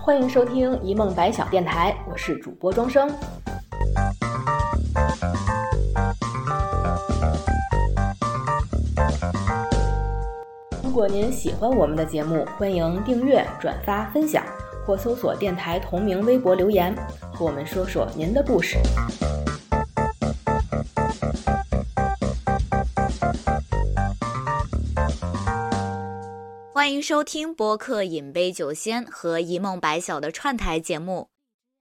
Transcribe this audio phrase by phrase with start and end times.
[0.00, 3.10] 欢迎收听一梦白小电台，我是主播庄生。
[10.82, 14.44] 如果您喜欢我们的节目，欢迎订阅、转发、分享，
[14.86, 16.94] 或搜索电台同名微博留言，
[17.32, 18.78] 和我们说说您的故事。
[27.04, 31.28] 收听播客《饮杯酒仙》和一梦白晓的串台节目。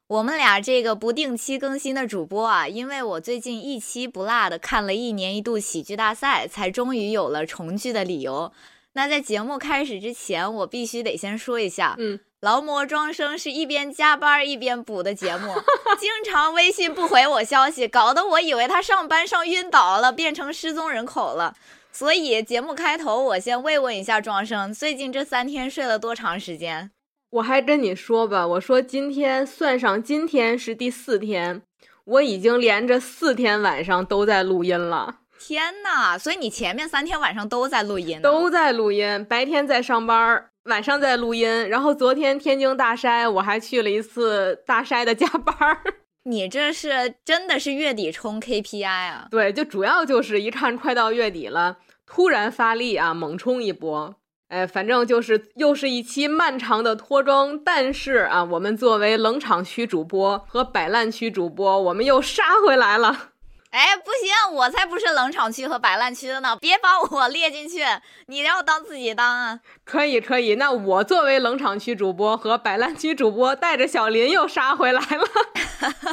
[0.07, 8.51] 我们俩这个不定期更新的主播啊，因为我最近一期不落的看了一年一度喜剧大赛，才终于有了重聚的理由。
[8.95, 15.53] 那在节目开始之前，我必须得先说一下，嗯，劳模庄生是一边加班一边补的节目，
[15.97, 21.55] 经常微信不回我消息，搞得我以为他上班上晕倒了，变成失踪人口了。
[21.93, 26.89] 所以节目开头，我先慰问一下庄生，最近这三天睡了多长时间？
[27.29, 31.61] 我还跟你说吧，我说今天算上今天是第四天，
[32.05, 35.19] 我已经连着四天晚上都在录音了。
[35.39, 36.17] 天呐！
[36.17, 41.69] 所以你前面三天晚上都在录音，都在录音，白天在上班，晚上在录音。
[41.69, 45.55] 然后昨天天津大筛，我还去了一次大筛的加班。
[46.25, 49.27] 你这是真的是月底冲 KPI 啊？
[49.29, 51.79] 对，就主要就是一看快到月底了，
[52.13, 54.15] 突然发力啊，猛冲一波。
[54.49, 63.31] 哎，反正就是又是一期漫长的脱妆，但是啊，我们作为冷场区主播和摆烂区主播，我们又杀回来了。
[63.71, 67.79] 哎，不行，我才不是冷场区和摆烂区的呢，别把我列进去，
[68.27, 69.59] 你要当自己当啊。
[69.83, 75.25] 可以，可以，那我作为冷场区主播和摆烂区主播，带着小林又杀回来了。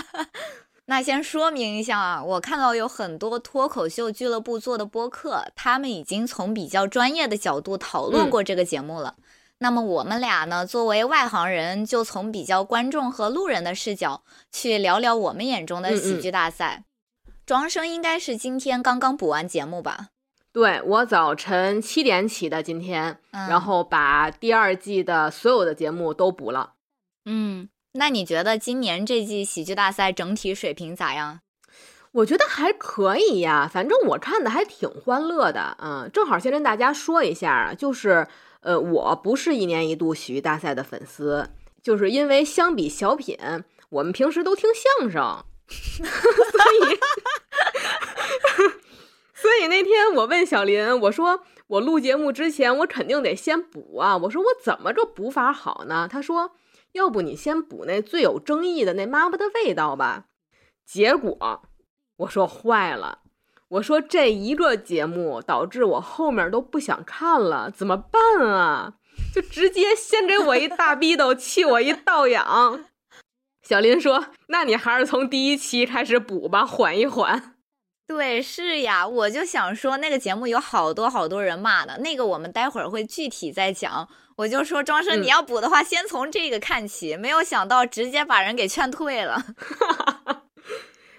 [0.91, 9.14] 那先说明一下啊，我看到有很多脱口秀俱乐部做的播客，他们已经从比较专业的角度讨论过这个节目了。
[9.58, 16.82] 那么我们俩呢，作为外行人，就从比较观众和路人的视角去聊聊我们眼中的喜剧大赛。
[17.47, 20.09] 庄生应该是今天刚刚补完节目吧？
[20.53, 26.72] 对我早晨七点起的今天，然后把第二季的所有的节目都补了。
[27.26, 27.69] 嗯。
[27.92, 31.40] 那你觉得今年这季喜剧大赛整体水平咋样？
[32.12, 35.76] 我觉得还可以呀，反正我看的还挺欢乐的。
[35.80, 38.26] 嗯，正好先跟大家说一下，就是
[38.60, 41.50] 呃，我不是一年一度喜剧大赛的粉丝，
[41.82, 43.36] 就是因为相比小品，
[43.88, 44.70] 我们平时都听
[45.00, 46.98] 相声， 所以
[49.34, 56.08] 所以那天我问小林，我说我录节目之前我肯定得先补啊，我说我怎么着补法好呢？
[56.08, 56.52] 他说。
[56.92, 60.26] 要不你先补那最有争议的那妈妈的味道吧。
[60.84, 61.62] 结果
[62.16, 63.20] 我说坏了，
[63.68, 68.94] 我说这一个节目导致我后面都不想看了，怎么办啊？
[69.34, 72.86] 就直接先给我一大逼斗，气我一倒痒。
[73.62, 77.54] 小林说：“那你还是从第一期开始补吧，缓一缓。”
[78.08, 84.08] 对，是呀，我就想说那个节目有好多好多人骂的，那个我们待会儿会具体再讲。
[84.40, 87.14] 我就说庄生，你要补的话，先从这个看起。
[87.14, 89.44] 没有想到直接把人给劝退了。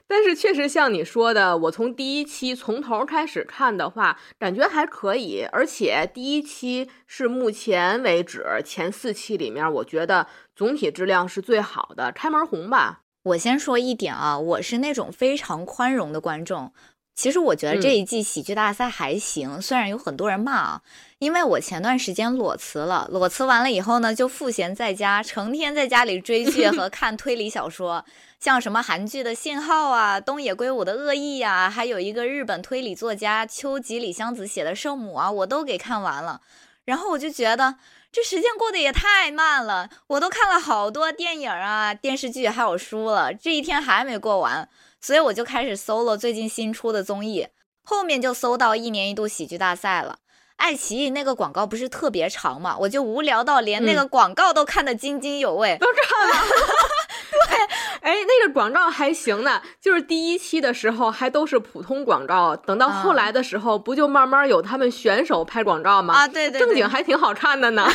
[0.07, 5.47] 但是确实像你说的，我从第一期从头开始看的话，感觉还可以。
[5.51, 13.01] 而且第一期是目前为止前四期里面，我觉得总体质量是最好的，开门红吧。
[13.23, 16.73] 我先说一点啊，我是那种非常宽容的观众。
[17.13, 20.81] 其实我觉得这一季喜剧大赛还行，虽然有很多人骂啊。
[21.19, 28.03] 因为我前段时间裸辞了，裸辞完了以后呢，就赋闲在家，成天在家里追剧和 看推理小说，
[28.39, 36.41] 像什么韩剧的《信号》啊，东野圭吾的《恶意》啊，还有一个日本推理作家秋吉里香子写的《圣母》啊，我都给看完了。
[36.85, 37.75] 然后我就觉得
[38.11, 44.67] 这时间过得也太慢了，我都看了好多电影啊、电视剧还有书了，这一天还没过完，
[45.01, 47.47] 所以我就开始搜了最近新出的综艺，
[47.83, 50.19] 后面就搜到一年一度喜剧大赛了。
[50.57, 56.45] 爱奇艺那个广告不是特别长嘛，我就无聊到连那个广告都看得津津有味，都看了。
[57.49, 57.57] 对，
[58.01, 66.13] 哎，那个广告还行呢，就是第一期的时候还都是普通广告，等到后来的时候，不就慢慢有他们选手拍广告吗？
[66.13, 67.89] 啊，对对， 正经还挺好看的呢。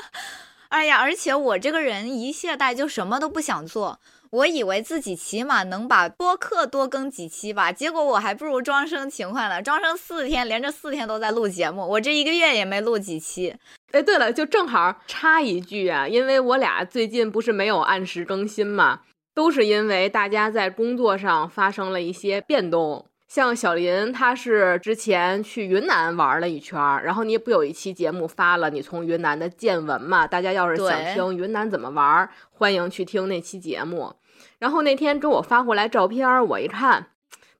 [0.70, 4.00] 哎呀，而且我这个人一懈怠就什么都不想做。
[4.30, 9.62] 我以为自己起码能把播客多更几期吧，结果我还不如庄生勤快呢。
[9.62, 13.56] 庄生四天连着四天都在录节目，我这一个月也没录几期。
[13.92, 19.00] 哎，对了，就正好插一句啊，因为我俩最近不是没有按时更新嘛，
[19.34, 23.06] 都是因为大家在工作上发生了一些变动。
[23.28, 30.26] 像小林，他是之前去云南玩了一圈，然后你不有一期节目发了你从云南的见闻嘛？
[30.26, 34.14] 大家要是想听云南怎么玩，欢迎去听那期节目。
[34.58, 37.08] 然后那天给我发过来照片，我一看，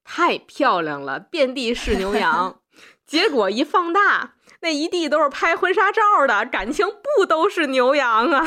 [0.03, 2.61] 太漂亮了，遍地是牛羊。
[3.05, 8.47] 结果一放大，那一地都是拍婚纱照的，感情不都是牛羊啊？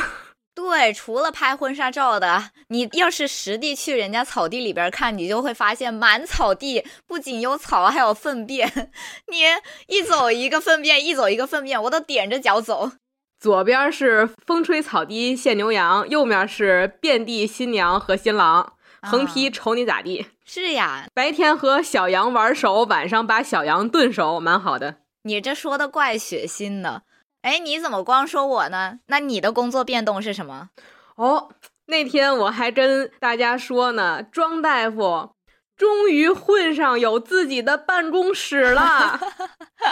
[0.62, 8.72] 对，除了拍婚纱照的，你要是实地去人家草地里边看，你就会发现满草地不仅有草，还有粪便。
[9.30, 9.42] 你
[9.88, 12.92] 一走一个粪便，一走一个粪便，我都踮着脚走。
[13.40, 20.28] 左边是风吹草低见牛羊，右面是遍地新娘和新郎，横批瞅你咋地？
[20.46, 24.98] 是呀，白天和小羊玩熟，晚上把小羊炖熟，蛮好的。
[25.24, 27.04] 你这说的怪血腥的。
[27.42, 29.00] 哎，你怎么光说我呢？
[29.08, 30.70] 那你的工作变动是什么？
[31.16, 31.50] 哦，
[31.88, 35.32] 那天我还跟大家说呢，庄大夫
[35.76, 39.20] 终于混上有自己的办公室了。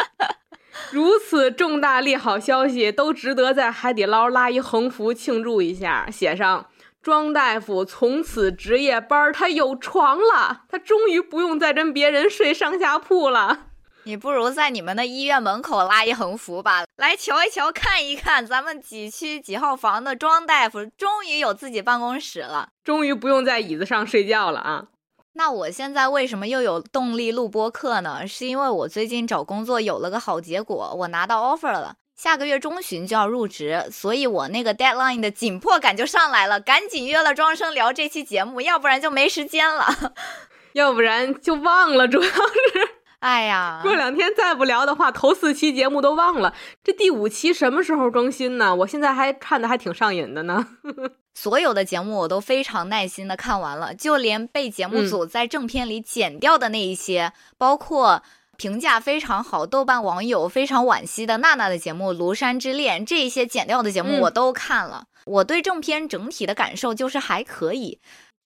[0.92, 6.68] 如此重大利好消息，都值得在海底捞拉一横幅庆祝一下，写上
[7.02, 13.68] “庄大夫从此值夜班，他有床了，他终于不用再跟别人睡上下铺了。”
[14.10, 24.88] 你不如在你们的医院门口拉一横幅吧，来瞧一瞧，看一看，咱们几区几号房的庄大夫终于有自己办公室了，终于不用在椅子上睡觉了啊！
[25.34, 28.28] 那我现在为什么又有动力录播课呢？
[28.28, 40.14] 是因为我最近找工作有了个好结果，我拿到 offer 了，下个月中旬就要入职，所以我那个 deadline 的紧迫感就上来了，赶紧约了庄生聊这期节目，要不然就没时间了，
[40.74, 42.99] 要不然就忘了，主要是。
[43.22, 46.54] 哎呀，过两天再不聊的话，头四期节目都忘了。
[46.84, 48.74] 这第五期什么时候更新呢？
[48.74, 50.66] 我现在还看的还挺上瘾的呢。
[51.36, 58.24] 所有的节目我都非常耐心的看完了，就连被节目组在正片里剪掉的那一些，包括
[58.58, 65.06] 评价非常好、豆瓣网友非常惋惜的娜娜的节目《庐山之恋》，这些剪掉的节目我都看了。
[65.26, 68.00] 我对正片整体的感受就是还可以，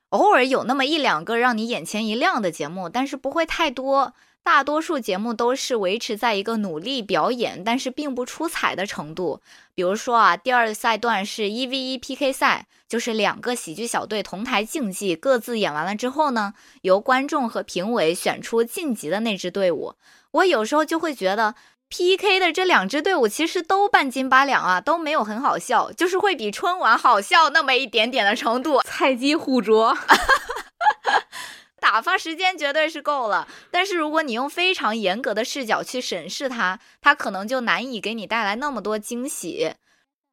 [0.09, 4.13] 偶尔有那么一两个让你眼前一亮的节目，但是不会太多。
[4.43, 9.41] 大多数节目都是维持在一个努力表演，但是并不出彩的程度。
[9.73, 19.95] 比如说啊，第二赛段是一 v 一 PK 赛，就是两个喜剧小队同台竞技，各自演完了之后呢，由观众和评委选出晋级的那支队伍。
[20.31, 21.55] 我有时候就会觉得
[21.87, 28.81] ，PK 的这两支队伍其实都半斤八两啊，都没有很好笑，就是会比春晚好笑那么一点点的程度。
[28.81, 29.97] 菜鸡互啄。
[31.83, 39.73] 打发时间绝对是够了，但是如果你用非常严格的视角去审视它，它可能就难以给你带来那么多惊喜。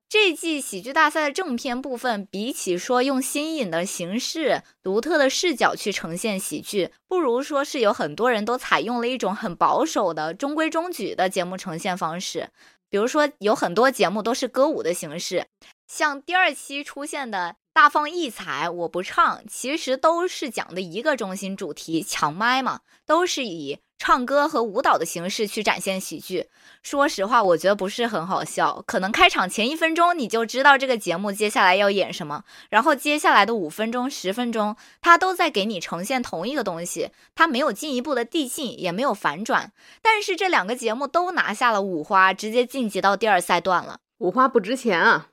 [0.08, 12.50] 这季喜剧大赛的正片部分，比起说用新颖的形式、独特的视角去呈现喜剧，不如说是有很多人都采用了一种很保守的中规中矩的节目呈现方式。
[12.88, 15.46] 比如说，有很多节目都是歌舞的形式，
[15.88, 17.56] 像第二期出现的。
[17.72, 26.48] 大放异彩，我不唱，其实都是讲的一个中心主题，抢麦嘛，都是以唱歌和舞蹈的形式去展现喜剧。
[26.82, 39.72] 说实话，我觉得不是很好笑，可能开场前一分钟你就知道这个节目接下来要演什么，然后接下来的五分钟、十分钟，他都在给你呈现同一个东西，他没有进一步的递进，也没有反转。
[40.02, 44.00] 但是这两个节目都拿下了五花，直接晋级到第二赛段了。
[44.18, 45.28] 五花不值钱啊。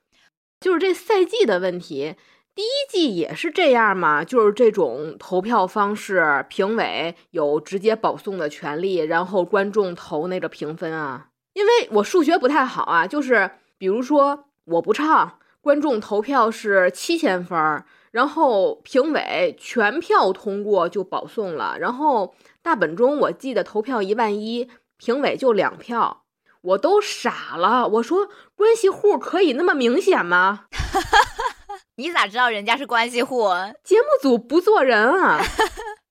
[0.59, 2.15] 就是这赛季的问题，
[2.55, 4.23] 第一季也是这样嘛？
[4.23, 11.27] 就是这种投票方式，评委有直接保送的权利，然后观众投那个评分啊。
[11.53, 26.23] 因为我数学不太好啊，就是比如说我不唱，观众投票是七千分，然后评委全票通过就保送了，然后大本钟我记得投票一万一，评委就两票。
[26.67, 30.65] 我都傻了，我说关系户可以那么明显吗？
[31.95, 33.49] 你咋知道人家是关系户？
[33.83, 35.41] 节目组不做人啊！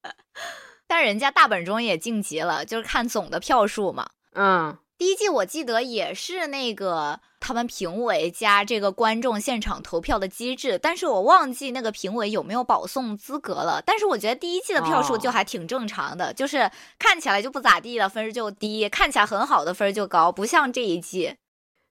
[0.88, 4.08] 但人家大本钟也晋级了，就是看总的票数嘛。
[4.34, 4.78] 嗯。
[4.98, 13.82] 第一季我记得也是那个他们评委加这个观众现场投票的机制，但是我忘记那个评委有没有保送资格了。
[13.84, 21.36] 但是我觉得第一季的票数就还挺正常的，就是看起来就不咋地的分儿就低，看起来很好的分儿就高，不像这一季。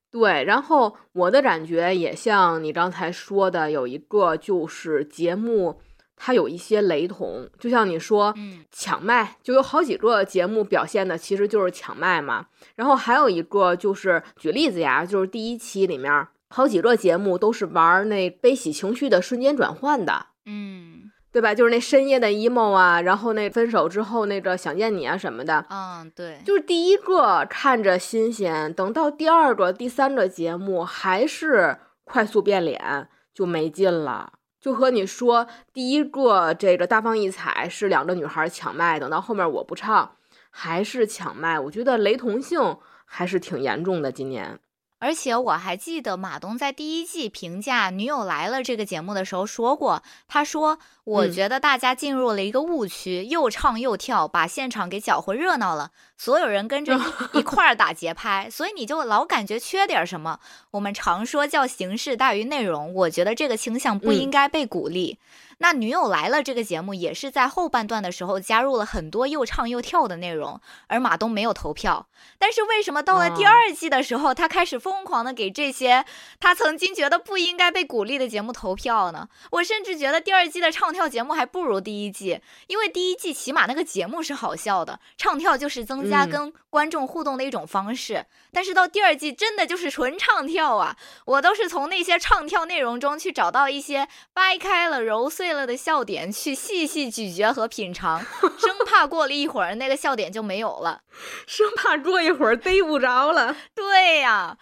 [0.09, 5.79] 对，然后我的感觉也像你刚才说的，有一个就是节目。
[6.15, 8.33] 它有一些雷同，就像你说，
[8.71, 12.47] 抢麦就有好几个节目表现的其实就是抢麦嘛。
[12.75, 20.27] 然后还有一个就是举例子呀，就是第一期里面好几个节目都是玩那悲喜情绪的瞬间转换的。
[20.45, 21.53] 嗯，对吧？
[21.53, 25.65] 就是那深夜的 emo 啊，然后那分手之后那个想见你啊什么的。
[25.69, 34.33] 嗯，对，就是第一个看着新鲜，等到第二个、第三个节目还是快速变脸，就没劲了。
[34.65, 40.15] 就和你说，第一个这个大放异彩是两个女孩抢麦，等到后面我不唱
[40.49, 44.11] 还是抢麦，我觉得雷同性还是挺严重的。
[44.11, 44.59] 今年。
[44.97, 56.99] 而且我还记得马东在第一季评价《女友来了》这个节目的时候说过，他说：“我觉得大家进入了一个误区，又唱又跳，把现场给搅和热闹了，所有人跟着
[57.33, 60.39] 一块儿打节拍，所以你就老感觉缺点什么。
[60.71, 65.17] 我们常说叫形式大于内容，我觉得这个倾向不应该被鼓励。”
[65.59, 72.07] 那女友来了这个节目也是在后半段的时候加入了很多又唱又跳的内容，而马东没有投票。
[72.37, 76.03] 但是为什么到了第二季的时候，他开始疯狂的给这些
[76.41, 79.29] 他曾经觉得不应该被鼓励的节目投票呢？
[79.51, 88.25] 我甚至觉得第二季的唱跳节目还不如第一季，因为第一季起码那个节目是好笑的，唱跳就是增加跟观众互动的一种方式。
[88.51, 90.95] 但是到第二季真的就是纯唱跳啊！
[91.25, 95.55] 我都是从那些唱跳内容中去找到一些掰开了揉碎。
[95.55, 98.19] 了的笑点去细细咀嚼和品尝，
[98.59, 101.01] 生怕过了一会儿那个笑点就没有了，
[101.47, 103.55] 生怕过一会儿逮不着了。
[103.73, 104.57] 对呀，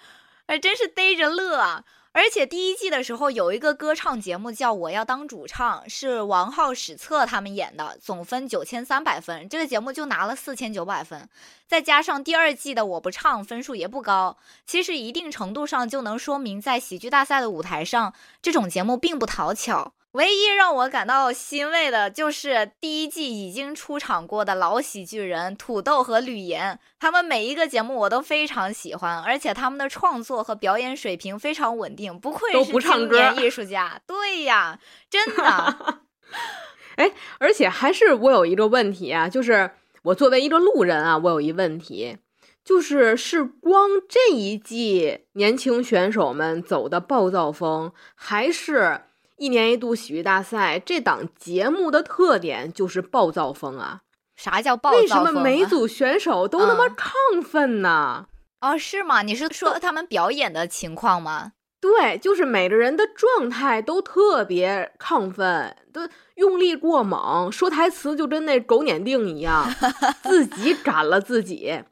[0.46, 1.84] 哎，真是逮着乐啊！
[2.14, 11.28] 而且第一季的时候有一个歌唱节目叫《我要当主唱》，是王浩、史策他们演的，总分九千三百分，这个节目就拿了四千九百分，
[11.68, 14.38] 再加上第二季的《我不唱》，分数也不高。
[14.64, 19.94] 其实一定程度上就能说明，在喜剧大赛的舞台上，这种节目并不讨巧。
[20.14, 34.00] 唯一让我感到欣慰的就是第一季已经出场过的老喜剧人土豆和吕岩，他们每一个节目我都非常喜欢，而且他们的创作和表演水平非常稳定，不愧是青年艺术家。
[34.06, 34.80] 对呀，
[35.10, 36.04] 真的。
[36.98, 39.72] 哎，而且还是我有一个问题啊，就是
[40.04, 42.20] 我作为一个路人啊，我有一问题，
[42.64, 49.06] 就是是光这一季年轻选手们走的暴躁风，还是？
[49.44, 54.00] 一年一度喜剧大赛这档节目的特点就是暴躁风啊！
[54.38, 55.02] 啥叫暴躁风？
[55.02, 58.28] 为什么每组选手都那么亢奋呢？
[58.62, 59.22] 哦，是吗？
[59.22, 61.52] 你是说他们表演的情况吗？
[61.82, 69.70] 对，就是每个人的状态都特别亢奋，都用力过猛，说台词就跟那狗撵腚一样，
[70.24, 71.84] 自己赶了自己，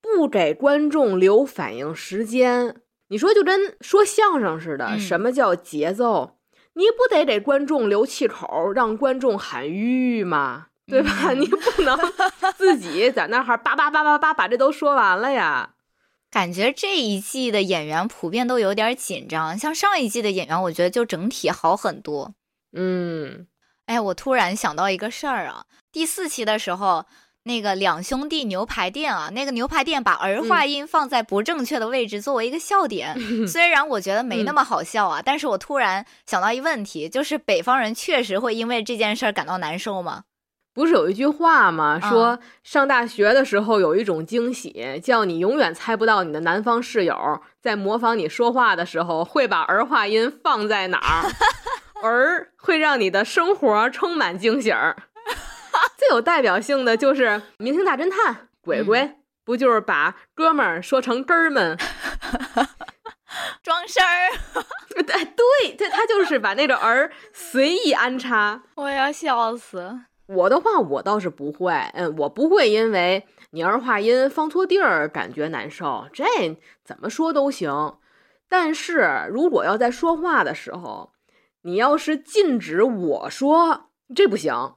[0.00, 2.76] 不给观众留反应时间。
[3.08, 6.37] 你说就跟说相声似的，什么叫节奏？
[6.74, 10.66] 你不得给观众留气口，让观众喊吁吗？
[10.86, 11.32] 对吧？
[11.36, 11.98] 你不能
[12.56, 15.74] 自己在那哈叭叭叭叭叭把这都说完了呀。
[16.30, 22.34] 感觉这一季的演员普遍都有点紧张，像上一季的演员，我觉得就整体好很多。
[22.72, 23.46] 嗯，
[23.86, 27.06] 哎，我突然想到一个事儿啊，第四期的时候。
[27.48, 33.16] 那个两兄弟牛排店啊，那个牛排店把儿化音放在不正确的位置，作为一个笑点。
[33.48, 40.24] 虽然我觉得没那么好笑啊，但是我突然想到一问题，就是北方人确实会因为这件事儿感到难受吗？
[40.74, 41.98] 不是有一句话吗？
[41.98, 51.24] 说上大学的时候有一种惊喜，叫你永远猜不到你的南方室友在模仿你说话的时候会把儿化音放在哪儿，
[52.06, 54.94] 儿会让你的生活充满惊喜儿。
[55.96, 57.26] 最有代表性的就是
[57.58, 61.76] 《明星大侦探》鬼鬼，不就是把哥们儿说成根儿们，
[63.62, 64.30] 装声儿？
[64.94, 68.62] 对对，他他就是把那个儿随意安插。
[68.76, 70.00] 我要笑死！
[70.26, 76.24] 我的话，我倒是不会，嗯，我不会因为你儿化音放错地儿感觉难受，这
[76.84, 77.98] 怎么说都行。
[78.48, 81.12] 但是如果要在说话的时候，
[81.62, 84.74] 你要是禁止我说，这不行。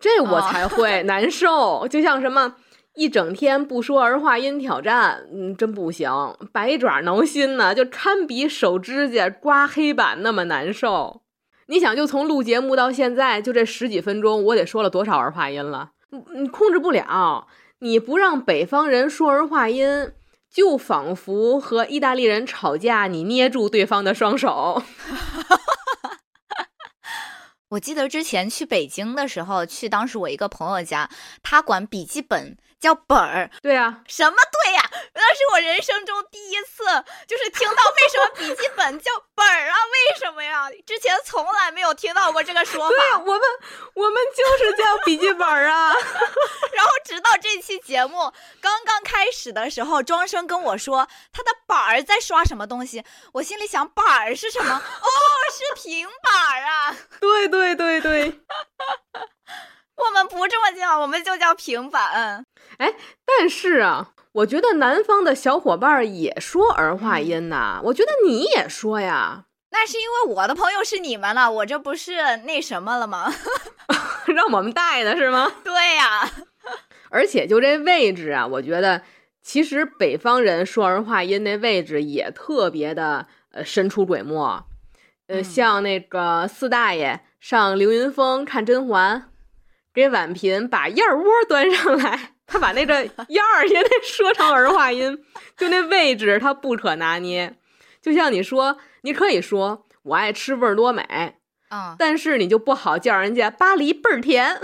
[0.00, 2.56] 这我才 会难受，就像什么
[2.94, 6.10] 一整天不说儿化音挑战，嗯，真不行，
[6.52, 11.22] 百爪挠心呢，就堪比手指甲刮黑板那么难受。
[11.68, 15.90] 你想，就从录节目到现在，就这十几分钟，我得说了多少儿化音了？
[16.34, 17.46] 你控制不了，
[17.80, 20.12] 你不让北方人说儿化音，
[20.50, 24.82] 就仿佛和意大利人吵架，你捏住对方的双手。
[27.70, 31.10] 我记得之前去北京的时候，去当时我一个朋友家，
[31.42, 33.50] 他管笔记本叫本儿。
[33.62, 34.82] 对呀，什么对呀？
[35.14, 36.84] 那是我人生中第一次，
[37.26, 39.76] 就是听到为什么笔记本叫本儿啊？
[39.92, 40.68] 为什么呀？
[40.86, 42.94] 之前从来没有听到过这个说法。
[42.94, 43.40] 对呀，我们
[43.94, 45.92] 我们就是叫笔记本啊。
[46.74, 54.74] 然后直到这期节目刚刚开始的时候，庄生跟我说他的板儿在刷什么东西，我心里想板儿是什么？
[54.74, 55.08] 哦，
[55.50, 56.96] 是平板啊。
[57.20, 58.40] 对对对对。
[59.96, 62.44] 我们不这么叫，我们就叫平板。
[62.78, 62.94] 哎，
[63.24, 67.80] 但是啊，我觉得南方的小伙伴也说儿化音呐。
[67.84, 69.44] 我觉得你也说呀。
[69.70, 73.32] 那是因为我的朋友是你们了，我这不是那什么了吗？
[74.26, 75.50] 让我们带的是吗？
[75.64, 76.30] 对呀。
[77.10, 79.02] 而且就这位置啊，我觉得
[79.42, 84.64] 其实北方人说儿化音那位置也特别的呃神出鬼没。
[85.28, 89.30] 呃，像那个四大爷上凌云峰看甄嬛。
[89.94, 95.24] 给婉嫔把燕窝端上来，他把那个燕儿也得说成儿化音，
[95.56, 97.56] 就那位置他不可拿捏。
[98.00, 101.34] 就像你说，你可以说我爱吃味儿多美，
[101.68, 104.60] 啊，但是你就不好叫人家巴黎倍儿甜，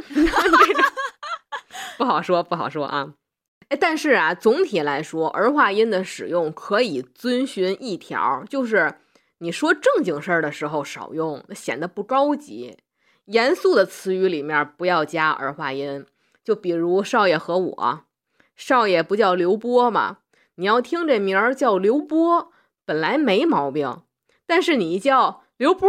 [1.99, 3.15] 不好说，不好说啊。
[3.69, 8.95] 哎，但是啊，总体来说，儿化音的使用可以遵循一条，就是
[9.39, 12.79] 你说正经事儿的时候少用，显得不高级。
[13.27, 16.05] 严肃的词语里面不要加儿化音，
[16.45, 18.01] 就比如少爷和我，
[18.57, 20.19] 少爷不叫刘波吗？
[20.57, 22.53] 你要听这名儿叫刘波，
[22.85, 24.03] 本来没毛病，
[24.47, 25.89] 但是你一叫刘波，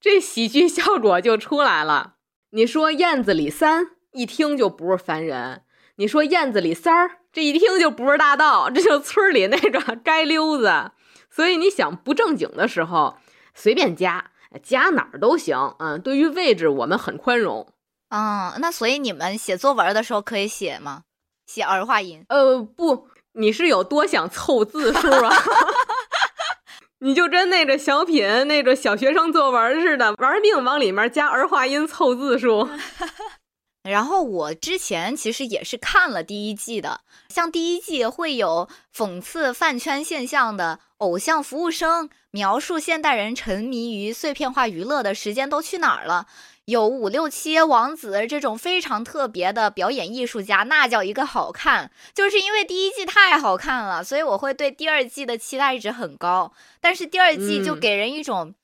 [0.00, 2.16] 这喜剧效果就出来了。
[2.50, 5.60] 你说燕子李三，一听就不是凡人；
[5.96, 10.90] 你说燕子李三儿，这一听就不是大盗，这就村里那个街溜子。
[11.30, 13.16] 所以你想不正经的时候，
[13.54, 14.32] 随便加。
[14.64, 17.72] 加哪儿都行，嗯，对于位置我们很宽容。
[18.10, 21.02] 嗯，那所以你们写作文的时候可以写吗？
[21.46, 22.24] 写儿化音？
[22.28, 25.34] 呃，不，你是有多想凑字数啊？
[27.02, 32.68] 你就跟那个小品那个小学生作文似的，玩命往里面加儿化音凑字数。
[33.88, 37.00] 然后我之前其实也是看了第一季的，
[37.30, 46.26] 像第一季会有讽刺饭圈现象的偶像服务生，描述现代人沉迷于碎片化娱乐的时间都去哪儿了，
[46.64, 51.90] 有五六七王子这种非常特别的表演艺术家，那叫一个好看。
[52.14, 58.54] 就是因为第一季太好看了，所以我会对第二季的期待值很高，但是第二季就给人一种。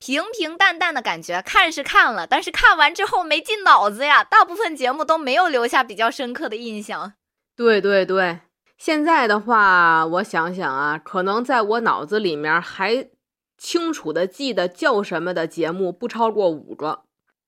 [0.00, 4.22] 平平淡淡的感觉，看是看了，但是看完之后没进脑子呀。
[4.22, 7.14] 大部分节目都没有留下比较深刻的印象。
[7.56, 8.40] 对对对，
[8.76, 13.08] 现在的话，我想想啊，可能在我脑子里面还
[13.56, 17.03] 清楚的记得叫什么的节目不超过五个。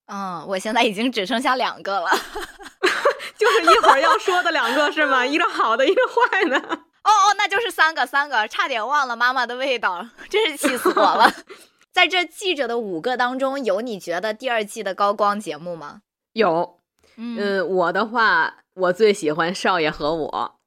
[0.07, 2.11] 嗯，我现在已经只剩下两个了，
[3.37, 5.25] 就是一会儿要说的两个是吗？
[5.27, 6.59] 一个好的，一个坏的。
[6.59, 11.33] 哦哦，那就是三个，三个，差点忘了妈妈的味道，真是气死我了。
[11.92, 16.03] 在这记着的五个当中，有你觉得第二季的高光节目吗？
[16.33, 16.79] 有，
[17.16, 20.59] 嗯，我的话，我最喜欢少爷和我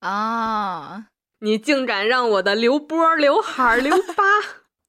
[0.00, 1.06] 啊！
[1.40, 4.24] 你竟敢让我的刘波刘海留疤，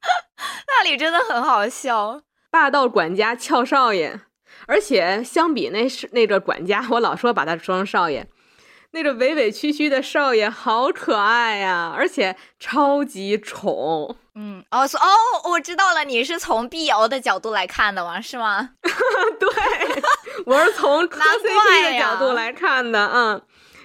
[0.67, 2.22] 那里真的很好笑。
[2.49, 4.19] 霸道管家俏少爷，
[4.67, 8.27] 而且相比那是那个管家，我老说把他说成少爷。
[8.91, 14.17] 那个委委屈屈的少爷好可爱呀，而且超级宠。
[14.33, 18.19] 嗯，哦，哦，我知道了，你是从碧瑶的角度来看的吗？
[18.19, 18.71] 是吗？
[19.39, 19.49] 对，
[20.47, 23.12] 我是从 磕 CP 的角度来看的。
[23.13, 23.39] 嗯，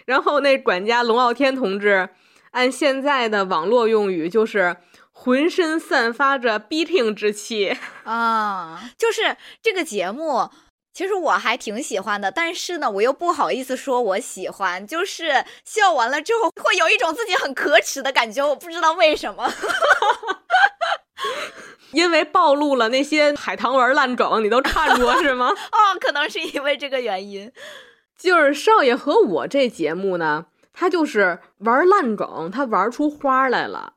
[0.06, 2.08] 然后那管家龙傲天同志，
[2.52, 4.74] 按现在的网络用语，就是
[5.24, 8.90] 浑身散发着逼挺之气 啊。
[8.98, 10.50] 就是这个节目。
[10.92, 19.52] 其实我还挺喜欢的，但是呢，我又不好意思说我喜欢，就是笑完了之后会有一种自己很可耻的感觉，我不知道为什么，
[21.90, 25.48] 因为暴露了那些海棠文烂梗，你都看过是吗？
[25.72, 27.50] 哦，可能是因为这个原因。
[28.16, 33.93] 就是少爷和我这节目呢，他就是玩烂梗，他玩出花来了。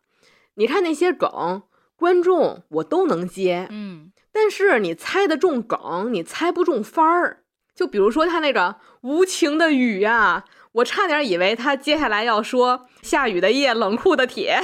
[0.57, 1.63] 你看那些梗，
[1.95, 4.11] 观众我都能接，嗯。
[4.31, 7.43] 但是你猜得中梗，你猜不中番儿。
[7.73, 14.59] 就比如说他那个无情的雨呀，我差点以为他接下来要说下雨的夜，冷酷的铁。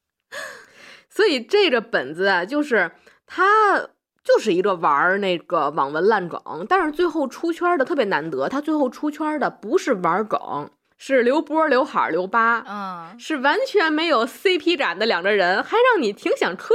[1.08, 2.92] 所以这个本子啊，就是
[3.26, 3.88] 他
[4.22, 8.48] 就是一个玩那个网文烂梗，但是最后出圈的特别难得。
[8.48, 16.74] 他最后出圈的不是玩梗，是刘波、刘海、留疤，嗯，是完全没有 CP 感的两个人，还让你挺想磕。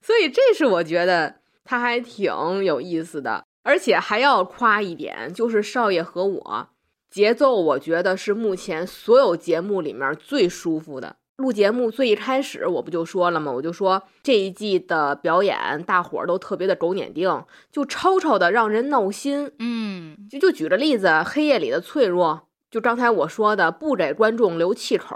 [0.00, 6.68] 所以这是我觉得他还挺有意思的，而且还要夸一点，就是少爷和我
[7.10, 11.16] 节奏我觉得是目前所有节目里面最舒服的。
[11.36, 13.50] 录节目最一开始我不就说了吗？
[13.50, 19.50] 我就说这一季的表演，大伙儿都特别的狗撵腚，就吵吵的让人闹心。
[19.58, 25.14] 嗯，就就举个例子，《黑夜里的脆弱》，就刚才我说的，不给观众留气口，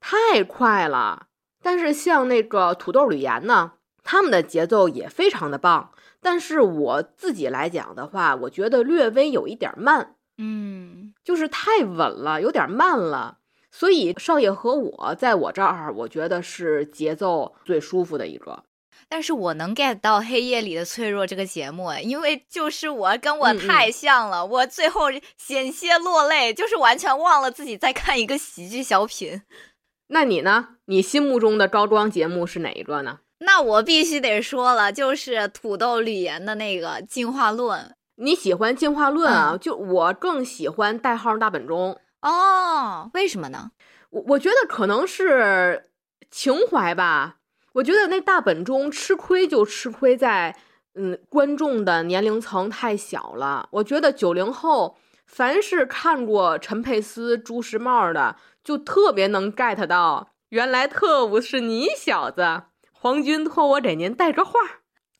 [0.00, 1.26] 太快了。
[1.62, 3.72] 但是像那个土豆吕岩呢，
[4.02, 5.90] 他们的节奏也非常的棒。
[6.22, 13.36] 但是我自己来讲的话，我觉得略微有一点慢，嗯，就是太稳了，有点慢了。
[13.70, 18.64] 所以少爷和我在我这儿，我觉得是节奏最舒服的一个。
[19.10, 25.04] 但是我能 get 到《黑夜里的脆弱》这个节目，因为就是我跟我太像了，我最后
[25.36, 29.42] 险些落泪，就是完全忘了自己在看一个喜剧小品。
[30.08, 30.76] 那你呢？
[30.86, 33.20] 你心目中的高光节目是哪一个呢？
[33.40, 39.50] 那我必须得说了，就是土豆吕岩的那个进化论你喜欢进化论啊？
[39.52, 41.98] 嗯就我更喜欢代号大本钟。
[42.20, 43.70] 哦，为什么呢？
[44.10, 45.90] 我我觉得可能是
[46.30, 47.37] 情怀吧。
[47.78, 50.56] 我觉得那大本钟吃亏就吃亏在，
[50.94, 53.68] 嗯，观众的年龄层太小了。
[53.72, 62.62] 我觉得九零后凡是看过陈佩斯、朱时茂的，就特别能 get 到，原来特务是你小子。
[62.92, 64.52] 皇军托我给您带个话，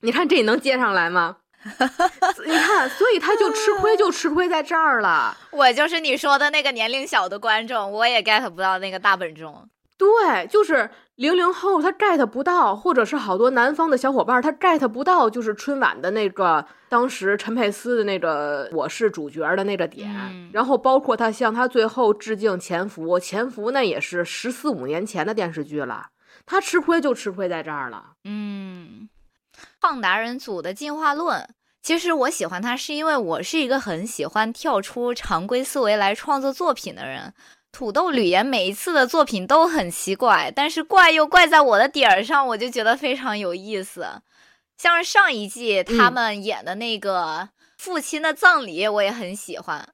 [0.01, 1.37] 你看这能接上来吗？
[2.45, 5.37] 你看，所以他就吃亏，就吃亏在这儿了。
[5.53, 9.69] 我就是你说的那个年龄小的观众，我也 get 不到那个大本钟。
[9.97, 26.07] 对，就是零零后他 get 不到，或者是好多南方的小伙伴他 get 不到，就是春晚的那个当时陈佩斯的那个我是主角的那个点，嗯然后包括他向他最后致敬《潜伏》，《潜伏》那也是十四五年前的电视剧了，
[26.47, 28.13] 他吃亏就吃亏在这儿了。
[28.23, 29.09] 嗯，
[29.81, 31.49] 胖达人组的进化论，
[31.83, 37.35] 其实我喜欢他是因为我是一个很喜欢跳出常规思维来创作作品的人。
[37.79, 44.05] 土豆吕岩每一次的作品都很奇怪，但是怪又怪在我的点儿上，我就觉得非常有意思。
[44.77, 49.89] 像是上一季他嗯们演的那个父亲的葬礼，我也很喜欢。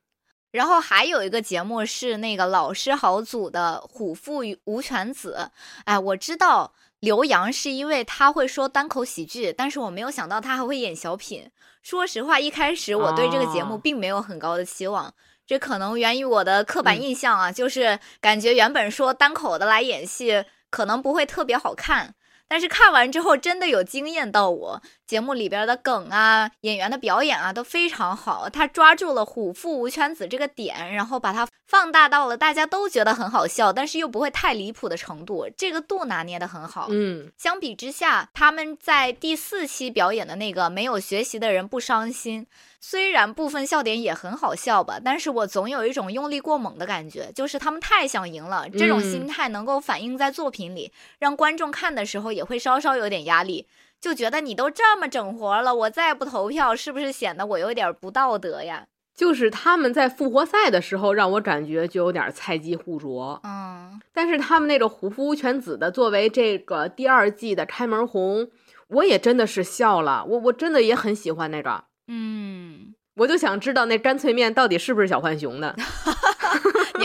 [0.50, 5.36] 然后还有一个节目是那个老师好组的《虎父与无犬子》，
[5.84, 11.50] 哎，我知道刘洋是因为他会说单口喜剧，但是我没有想到他还会演小品。
[11.82, 15.12] 说实话，一开始我对这个节目哦并没有很高的期望，
[15.46, 22.14] 这可能源于我的刻板嗯印象啊，就是感觉原本说单口的来演戏可能不会特别好看。
[22.46, 36.88] 但是看完之后真的有惊艳到我，节目里边的梗啊、演员的表演啊都非常好，他抓住了虎父无犬子这个点，然后把它放大到了大家都觉得很好笑，但是又不会太离谱的程度，这个度拿捏的很好。
[36.90, 42.46] 嗯，相比之下，他们在第四期表演的那个没有学习的人不伤心，
[42.80, 48.66] 虽然部分笑点也很好笑吧，但是我总有一种用力过猛的感觉，就是他们太想赢了。
[48.70, 53.66] 这种嗯心态能够反映在作品里，让观众看的时候也会稍稍有点压力，
[54.04, 58.84] 就觉得你都这么整活了，我再不投票，是不是显得我有点不道德呀？
[59.16, 63.40] 就是他们在复活赛的时候，让我感觉就有点菜鸡互啄。
[63.44, 68.50] 嗯，但是他们那个虎父无犬子的，作为这个第二季的开门红，
[68.88, 75.74] 我也真的是笑了，我我真的也很喜欢那个，嗯，我就想知道那干脆面到底是不是小浣熊的。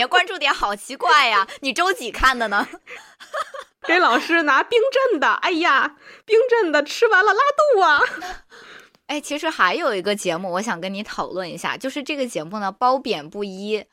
[0.00, 2.66] 你的关注点好奇怪呀，你周几看的呢？
[3.86, 7.40] 给老师拿冰镇的，哎呀，冰镇的吃完了拉
[7.74, 8.00] 肚啊！
[9.08, 13.84] 哎，其实还有一个节目，我想跟你讨论一下，就是这个节目呢褒贬不一。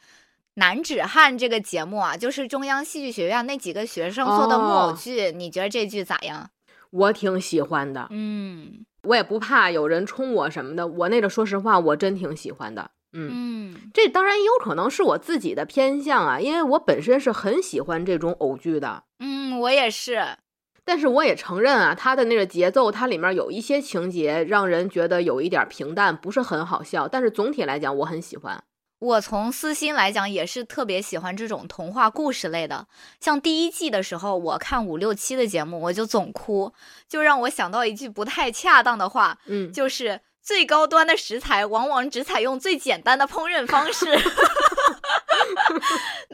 [0.53, 6.49] 男子汉这个节目啊，就是中央戏剧学院那几个学生做的木偶哦剧，你觉得这剧咋样？
[6.91, 12.91] 我挺喜欢的，嗯我也不怕有人冲我什么的，我那个说实话，我真挺喜欢的。
[13.13, 19.03] 嗯，嗯这当然也有可能是我自己的偏向啊，因为我本身是很喜欢这种偶剧的。
[19.19, 20.37] 嗯，我也是。
[20.83, 27.09] 但是我也承认啊，它的那个节奏，它里面有一些情节让人觉得有一点平淡，不是很好笑。
[27.09, 28.63] 但是总体来讲，我很喜欢。
[28.99, 32.87] 我从私心来讲，也是特别喜欢这种童话故事类的。
[33.19, 36.71] 像第一季的时候，我看五六七的节目，我就总哭，
[37.07, 44.17] 就让我想到一句不太恰当的话，嗯，就是最高端的食材往往只采用最简单的烹饪方式。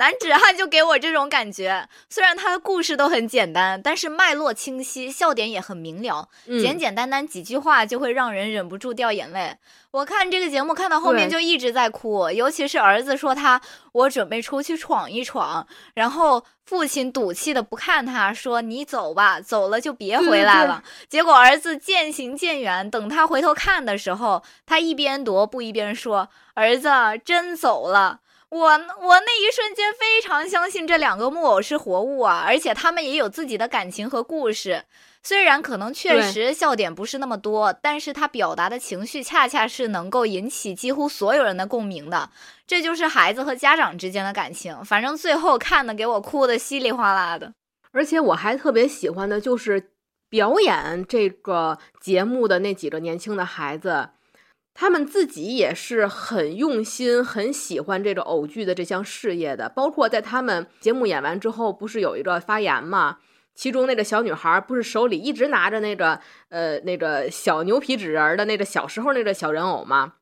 [0.04, 9.56] 男子汉就给我这种感觉，虽然他的故事都很简单，但是脉络清晰，笑点也很明了，嗯简简单单几句话就会让人忍不住掉眼泪。
[9.92, 13.62] 我看这个节目看到后面就一直在哭，尤其是儿子说他
[13.94, 20.84] 我准备出去闯一闯，然后父亲赌气的不看他，说你走吧，走了就别回来了。
[21.08, 26.90] 结果儿子渐行渐远，等他回头看的时候，他一边踱步一边说：“儿子
[27.24, 28.20] 真走了。”
[28.54, 34.84] 我我那一瞬间非常相信这两个木偶是活物啊，而且他们也有自己的感情和故事。
[35.24, 42.30] 虽然可能确实笑点不是那么多，但是他表达的情绪恰恰是能够引起几乎所有人的共鸣的。
[42.68, 44.86] 这就是孩子和家长之间的感情。
[44.86, 47.54] 反正最后看的给我哭的稀里哗啦的。
[47.92, 49.94] 而且我还特别喜欢的就是
[50.30, 54.10] 表演这个节目的那几个年轻的孩子。
[54.74, 59.70] 他们自己也是很用心、很喜欢这个偶剧的这项事业的。
[59.70, 63.18] 包括在他们节目演完之后，不是有一个发言嘛？
[63.54, 70.14] 其中那个小女孩不是手里一直拿着那个呃那个小牛皮纸人的那个小时候那个小人偶吗？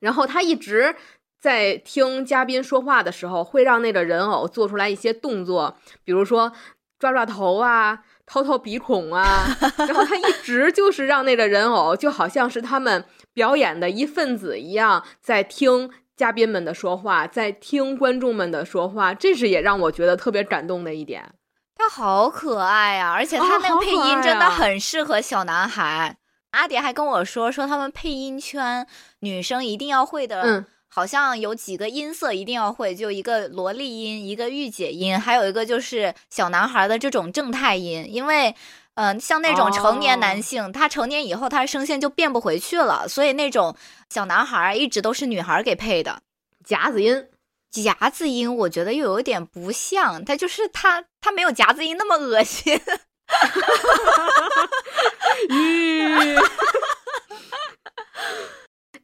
[0.00, 0.94] 然后她一直
[1.40, 6.52] 在听嘉宾说话的时候，会让那个人偶做出来一些动作，比如说
[6.98, 8.04] 抓抓头啊。
[8.26, 9.44] 掏掏鼻孔啊，
[9.76, 21.34] 然后他一直就是让那个人偶就好像是他们表演的一份子一样，在听嘉宾们的说话，在听观众们的说话，这是也让我觉得特别感动的一点。
[21.74, 26.16] 他好可爱呀，而且他那个配音真的很适合小男孩。
[26.52, 28.86] 阿蝶还跟我说，说他们配音圈
[29.20, 30.42] 女生一定要会的。
[30.42, 30.66] 嗯。
[30.86, 38.06] 好像有几个音色一定要会，就一个萝莉音，一个御姐音，还有一个就是小男孩的这种正太音。
[38.08, 38.54] 因为，
[38.94, 43.76] 嗯，像那种成年男性，他成年以后他的声线就变不回去了，所以那种
[44.08, 46.22] 小男孩一直都是女孩给配的。
[46.64, 47.26] 夹子音，
[47.70, 52.80] 夹子音，我觉得又有点不像，他就是他，他没有夹子音那么恶心。
[55.50, 56.40] 咦。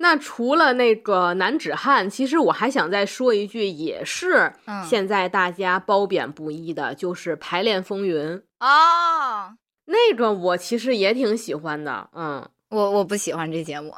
[0.03, 4.55] 那除了那个男子汉，其实我还想再说一句，也是
[4.89, 9.57] 现在大家褒贬不一的，就是《排练风云》哦，
[9.91, 13.93] 那个我其实也挺喜欢的，嗯，我我不喜欢这节目，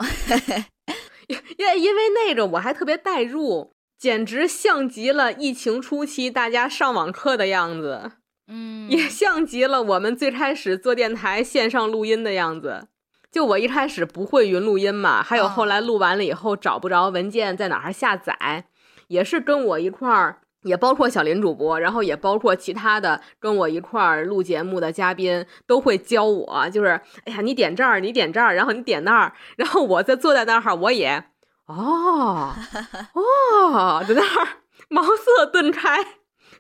[1.29, 8.13] 因因为那个我还特别代入，简直像极了疫情初期大家上网课的样子，
[8.49, 12.89] 嗯，也像极了我们最开始做电台线上录音的样子。
[13.31, 18.67] 就我一开始不会云录音嘛，还有后来录完了以后找不着文件在哪儿下载，
[19.09, 31.25] 也是跟我一块儿，也包括小林主播，然后也包括其他的跟我一块儿录节目的嘉宾都会教我，就是哎呀，你点这儿，你点这儿，然后你点那儿，然后我在坐在那儿，我也
[31.67, 32.55] 哦
[33.15, 34.49] 哦，在那儿
[34.89, 35.99] 茅塞顿开，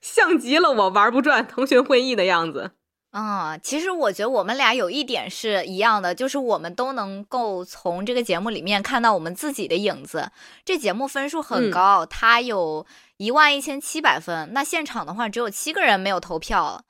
[0.01, 2.73] 像极了我玩不转腾讯会议的样子。
[3.15, 10.31] 嗯，其实我觉得我们俩有一点是一样的，就是我们都能够从这个节目里面看到我们自己的影子。
[10.65, 12.87] 这节目分数很高，它有
[13.23, 14.53] 一万一千七百分。
[14.53, 16.85] 那现场的话只有七个人没有投票，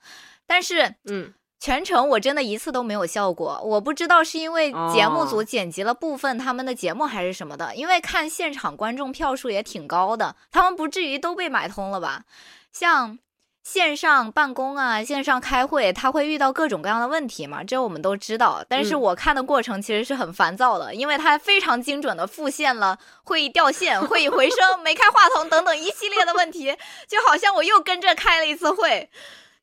[0.47, 3.61] 但是嗯，全程我真的一次都没有笑过。
[3.63, 12.23] 我不知道是因为节目组剪辑了部分他们的节目还是什么的，因为看现场观众票数也挺高的，他们不至于都被买通了吧？
[12.71, 13.19] 像。
[13.63, 17.63] 线上办公啊，线上开会，他会遇到各种各样的问题嘛？
[17.63, 18.63] 这我们都知道。
[18.67, 26.75] 但是我看的过程其实是很烦躁的，因为他非常精准的复现了会议掉线、会议回声、没开话筒等等一系列的问题，
[27.07, 29.09] 就好像我又跟着开了一次会，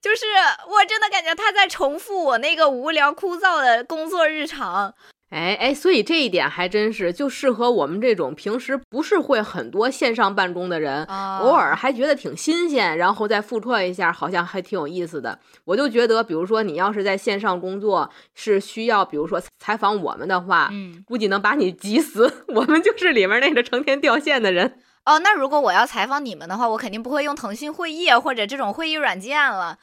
[0.00, 0.24] 就是
[0.66, 4.94] 我真的感觉他在重复我那个无聊枯燥的工作日常。
[5.30, 15.38] 哎哎，所以这一点还真是就适合我们这种平时不是会很多线上办公的人，偶尔还觉得挺新鲜，然后再复刻一下，好像还挺有意思的。
[15.64, 22.32] 我就觉得，比如说你要是在线上工作，是需要比如说采访我们的话，嗯，估计能把你急死。
[22.54, 24.78] 我们就是里面那个成天掉线的人。
[25.04, 29.78] 哦，那如果我要采访你们的话，我肯定不会用腾讯会议或者这种会议软件了。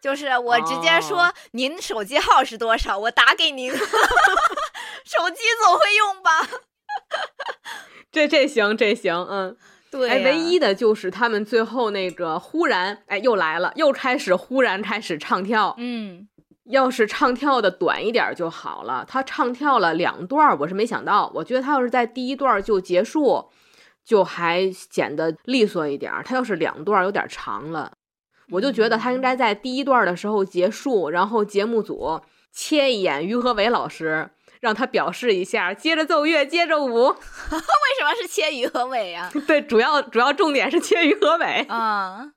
[0.00, 3.72] 就是我直接说您手机号是多少，我打给您。
[5.04, 6.48] 手机总会用吧？
[8.12, 9.56] 这这行这行，嗯，
[9.90, 10.08] 对。
[10.08, 15.74] 哎，唯一的就是他们最后那个忽然，哎，又来了，又开始忽然开始唱跳。
[15.78, 16.28] 嗯，
[16.70, 19.04] 要是唱跳的短一点就好了。
[19.08, 21.30] 他唱跳了两段，我是没想到。
[21.34, 23.50] 我觉得他要是在第一段就结束，
[24.04, 26.12] 就还显得利索一点。
[26.24, 27.92] 他要是两段有点长了。
[28.50, 34.30] 我就觉得他应该在第一段的时候结束，然后节目组切一眼于和伟老师，
[34.60, 37.08] 让他表示一下，接着奏乐，接着舞。
[37.08, 37.14] 为
[37.98, 39.30] 什么是切于和伟呀？
[39.46, 41.66] 对，主要主要重点是切于和伟。
[41.68, 42.32] 啊，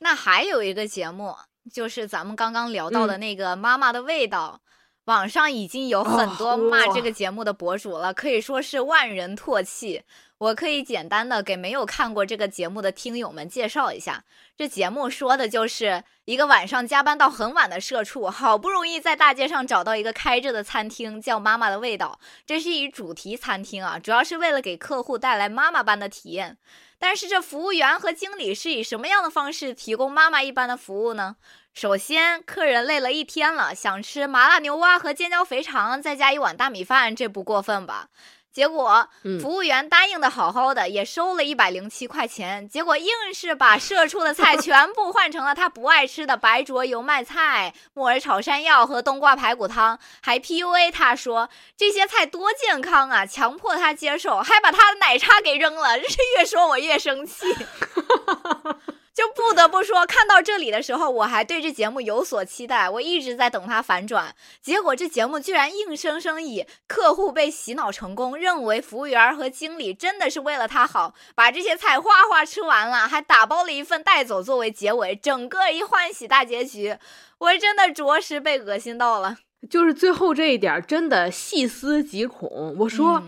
[0.00, 1.34] 那还有一个节目，
[1.72, 4.60] 就是咱们刚刚聊到的那个《妈妈的味道》，
[5.04, 10.02] 网上已经有很多骂这个节目的博主了，可以说是万人唾弃。
[10.38, 14.22] 我可以简单的给没有看过这个节目的听友们介绍一下，
[14.56, 22.20] 这节目说的就是一个晚上加班到很晚的社畜，好不容易在大街上找到一个开着的餐厅，叫妈妈的味道。
[22.46, 26.56] 这是一主题餐厅啊，主要是为了给客户带来妈妈般的体验。
[27.00, 31.36] 但是这服务员和经理是以什么样的方式提供妈妈一般的服务呢？
[31.74, 38.08] 首先，客人累了一天了，想吃麻辣牛蛙和尖椒肥肠，再加一碗大米饭，这不过分吧？
[38.52, 39.08] 结果，
[39.40, 42.68] 服务员答应的好好的，也收了一百零七块钱。
[42.68, 55.98] 结果硬是把 社畜的菜全部换成了他不爱吃的白灼油麦菜、木耳炒山药和冬瓜排骨汤，还 PUA 他说这些菜多健康啊，强迫他接受，还把他的奶茶给扔了。
[55.98, 57.46] 这 是越说我越生气。
[59.18, 64.32] 就不得不说，看到这里的时候，我还对这节目有所期待，我一直在等它反转。
[64.62, 76.96] 结果这节目居然硬生生以客户被洗脑成功，认为服务员和经理真的是为了他好，把这些菜哗哗吃完了，还打包了一份带走作为结尾，整个一欢喜大结局，
[77.38, 79.38] 我真的着实被恶心到了。
[79.68, 82.76] 就是最后这一点，真的细思极恐。
[82.78, 83.20] 我说。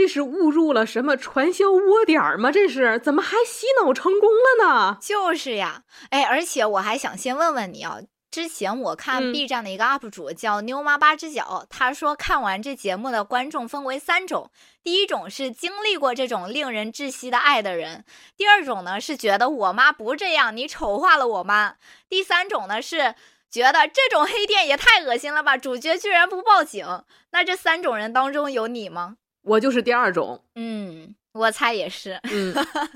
[0.00, 2.50] 这是误入了什么传销窝点儿吗？
[2.50, 4.96] 这是怎么还洗脑成功了呢？
[4.98, 7.98] 就是呀，哎，而且我还想先问问你啊，
[8.30, 14.50] 之前我看 B 站的一个 UP 主叫妞妈八只脚，他说看完这节目的观众分为三种，
[14.82, 18.06] 第一种是经历过这种令人窒息的爱的人，
[18.38, 21.74] 第二种呢是觉得我妈不这样，你丑化了我妈，
[22.08, 23.14] 第三种呢是
[23.50, 27.04] 觉得这种黑店也太恶心了吧，主角居然不报警。
[27.32, 29.16] 那这三种人当中有你吗？
[29.42, 32.54] 我就是第二种，嗯，我猜也是，嗯，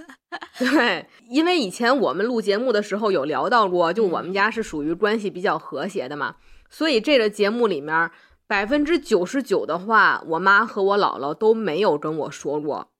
[0.59, 6.37] 对，因为以前我们录节目的时候有聊到过，就我们家是属于关系比较和谐的嘛，
[6.68, 8.11] 所以这个节目里面
[8.46, 12.90] 百分之九十九的话，我妈和我姥姥都没有跟我说过，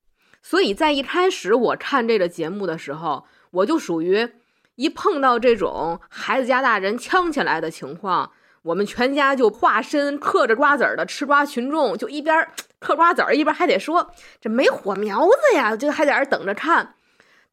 [0.41, 4.27] 所以在一开始我看这个节目的时候，我就属于
[4.75, 8.31] 一碰到这种孩子家大人呛起来的情况。
[8.65, 12.47] 我们全家就化身嗑着瓜子儿的吃瓜群众，就一边
[12.79, 16.95] 嗑瓜子儿，一边还得说这没火苗子呀，就还在那等着看。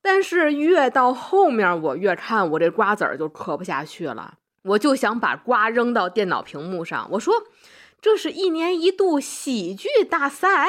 [0.01, 7.07] 但是越到后面，我越看我这瓜子儿就嗑不下去了，我就想把瓜扔到电脑屏幕上。
[7.13, 7.35] 我说，
[8.01, 10.67] 这是一年一度喜剧大赛，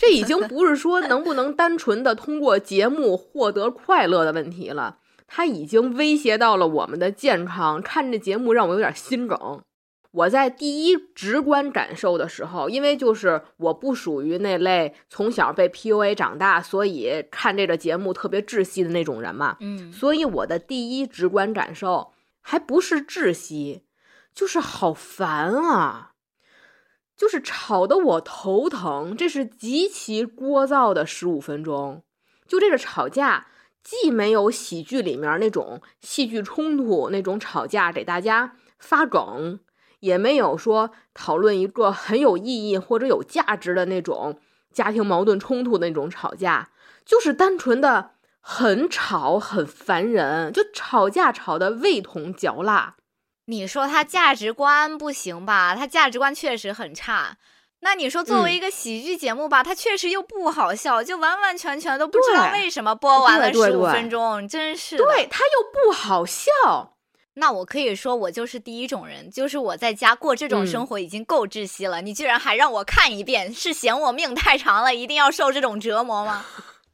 [0.00, 4.96] 这已经不是说能不能单纯的通过节目获得快乐的问题了。
[5.32, 7.80] 它已经威胁到了我们的健康。
[7.80, 9.62] 看这节目让我有点心梗。
[10.10, 19.56] 我在第一直观感受的时候，因为就是我不属于那类从小被 PUA 长大，所以看这个节目特别窒息的那种人嘛。
[19.60, 23.84] 嗯，所以我的第一直观感受还不是窒息，
[24.34, 26.14] 就是好烦啊，
[27.16, 29.16] 就是吵得我头疼。
[29.16, 32.02] 这是极其聒噪的十五分钟，
[32.48, 33.46] 就这个吵架。
[33.82, 39.60] 既没有喜剧里面那种戏剧冲突、那种吵架给大家发梗，
[40.00, 44.38] 也没有说讨论一个很有意义或者有价值的那种
[44.72, 46.70] 家庭矛盾冲突的那种吵架，
[47.04, 52.96] 就是单纯的很吵、很烦人，就吵架吵得味同嚼蜡。
[53.46, 55.74] 你说他价值观不行吧？
[55.74, 57.38] 他价值观确实很差。
[57.82, 66.50] 那你说，作为一个喜剧节目吧，它确实又不好笑，就完完全全都不知道为什么播完了十五分钟，真是对它又不好笑。
[67.34, 76.44] 那我可以说，我就是第一种人，就是我在家过这种生活已经够窒息了，你居然还让我看一遍，是嫌我命太长了，一定要受这种折磨吗？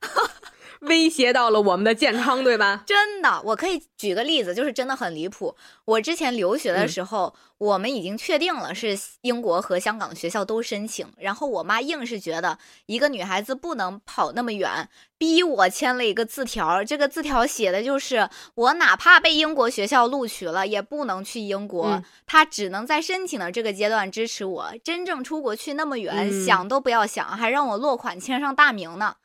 [0.86, 2.82] 威胁到了我们的健康，对吧？
[2.86, 5.54] 真的，我可以举个例子，就是真的很离谱。
[5.84, 16.82] 我之前留学的时候，我们已经确定了是英国和香港学校都申请，然后我妈硬是觉得一个女孩子不能跑那么远，逼我签了一个字条。
[16.82, 24.72] 这个字条写的就是我哪怕被英国学校录取了，也不能去英国，她只能在申请的这个阶段支持我。
[24.84, 29.16] 真正出国去那么远，想都不要想，还让我落款签上大名呢。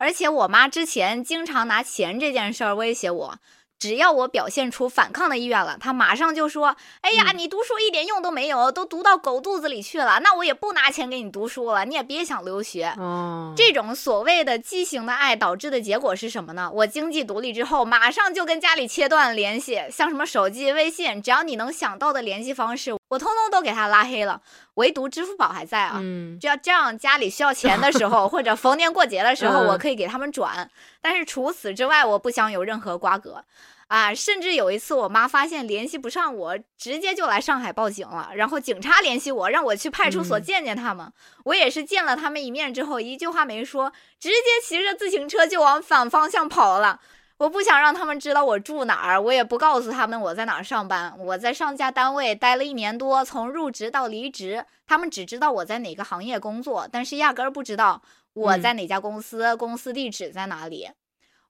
[0.00, 3.36] 而且我妈之前经常拿钱这件事儿威胁我，
[3.78, 16.70] 只要我表现出反抗的意愿了，她马上就说：“哎呀，你读书一点用都没有，都读到狗肚子里去了，那我也不拿钱给你读书了，你也别想留学。”哦，这种所谓的畸形的爱导致的结果是什么呢？
[16.72, 22.99] 我经济独立之后，马上就跟家里切断联系，像什么手机、微信，只要你能想到的联系方式。
[23.10, 24.40] 我通通都给他拉黑了，
[24.74, 25.98] 唯独支付宝还在啊。
[26.00, 30.70] 嗯，只要这样，家里需要钱的时候， 或者逢年过节的时候，我可以给他们转。
[31.00, 33.44] 但是除此之外，我不想有任何瓜葛。
[33.88, 41.12] 啊，甚至有一次我妈发现联系不上我，直接就来上海报警了，然后警察联系我，让我去派出所见见他们。
[41.42, 47.00] 我也是见了他们一面之后，一句话没说，直接骑着自行车就往反方向跑了。
[47.40, 51.18] 我不想让他们知道我住哪儿，我也不告诉他们我在哪儿上班。
[51.18, 58.02] 我在上家单位待了一年多，从入职到离职，他们只知道我在哪个行业工作，但是压根儿不知道
[58.34, 60.90] 我在哪家公司，公司地址在哪里。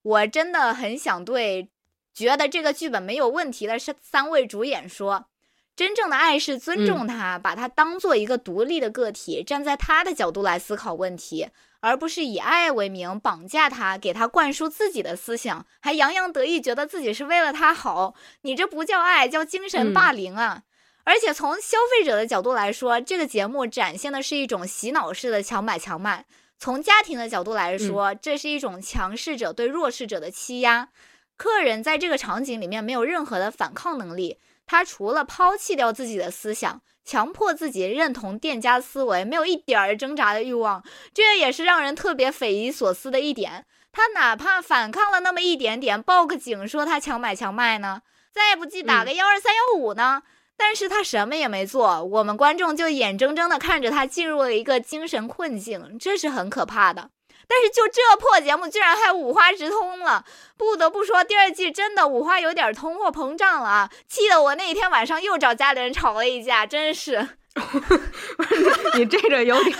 [0.02, 1.68] 我真的很想对
[2.14, 5.26] 觉得这个剧本没有问题的三三位主演说，
[5.74, 11.48] 真正的爱是尊重他，把他当做一个独立的个体，站在他的角度来思考问题。
[11.80, 18.14] 而不是以爱为名绑架他，给他灌输自己的思想，还洋洋得意，觉得自己是为了他好。
[18.42, 20.62] 你这不叫爱，叫精神霸凌啊！
[21.04, 26.24] 而且从消费者的角度来说，这个节目展现的是一种洗脑式的强买强卖；
[26.58, 30.90] 从家庭的角度来说，这是一种强势者对弱势者的欺压。
[31.36, 36.82] 客人在这个场景里面没有任何的反抗能力，他除了抛弃掉自己的思想。
[37.04, 43.66] 强迫自己认同店家思维，没有一点儿挣扎的欲望，这也是让人特别匪夷所思的一点。
[43.92, 50.22] 他哪怕反抗了那么一点点，报个警说他强买强卖呢，再不济打个幺二三幺五呢，
[50.56, 57.10] 但是他什么也没做，我们观众就眼睁睁的看着他进入了一个精神困境，这是很可怕的。
[57.50, 60.24] 但是就这破节目，居然还五花直通了！
[60.56, 63.90] 不得不说，第二季真的五花有点通货膨胀了啊！
[64.08, 67.26] 气得我那天晚上又找家里人吵了一架，真是。
[68.94, 69.76] 你这个有点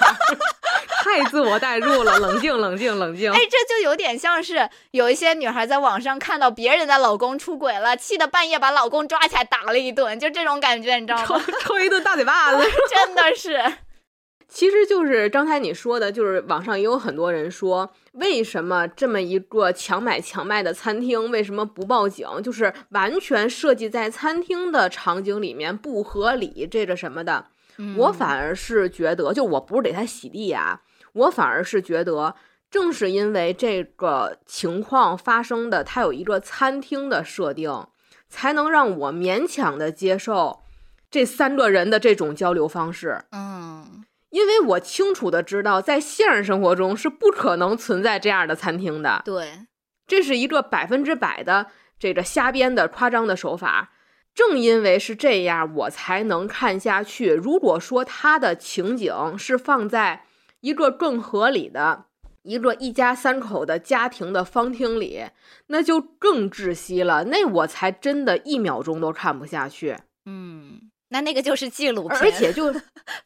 [1.04, 3.30] 太自我代入了，冷静，冷静，冷静。
[3.30, 11.40] 哎，这就有点像是有一些女孩在网上看到别人的老公出轨了，气得半夜把老公抓起来打了一顿，就这种感觉，你知道吗？
[11.62, 13.62] 抽一顿大嘴巴子，真的是。
[14.52, 22.26] 其实就是刚才你说的，就是网上也有很多人说，为什么这么一个强买强卖的餐厅，为什么不报警？
[22.42, 27.46] 就是完全设计在餐厅的场景里面不合理，这个什么的。
[27.96, 30.82] 我反而是觉得，就我不是给他洗地啊，
[31.12, 32.34] 我反而是觉得，
[32.70, 37.86] 正是因为这个情况发生的，它有一个餐厅的设定，
[38.28, 40.60] 才能让我勉强的接受
[41.08, 43.22] 这三个人的这种交流方式。
[43.30, 44.04] 嗯。
[44.30, 49.22] 因为我清楚的知道，在现实生活中是不可能存在这样的餐厅的。
[49.24, 49.66] 对，
[50.06, 51.66] 这是一个百分之百的
[51.98, 53.92] 这个瞎编的夸张的手法。
[54.32, 57.30] 正因为是这样，我才能看下去。
[57.30, 60.24] 如果说他的情景是放在
[60.60, 62.04] 一个更合理的
[62.42, 65.24] 一个一家三口的家庭的方厅里，
[65.66, 67.24] 那就更窒息了。
[67.24, 69.96] 那我才真的一秒钟都看不下去。
[70.24, 70.89] 嗯。
[71.10, 72.74] 那那个就是纪录片，而且就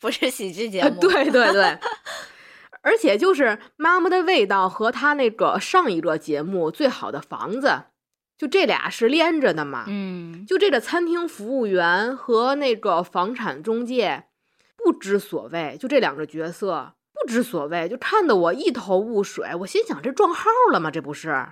[0.01, 1.01] 不是喜剧节目。
[1.01, 1.79] 对对对，
[2.83, 3.45] 而且就是
[3.77, 7.67] 《妈妈的味道》和他那个上一个节目《最好的房子》，
[8.39, 9.85] 就这俩是连着的嘛。
[9.87, 14.25] 嗯，就这个餐厅服务员和那个房产中介
[14.77, 19.55] 不知所谓，就这两个角色不知所谓，就看得我一头雾水。
[19.61, 20.91] 我心想，这撞号了吗？
[20.91, 21.49] 这不是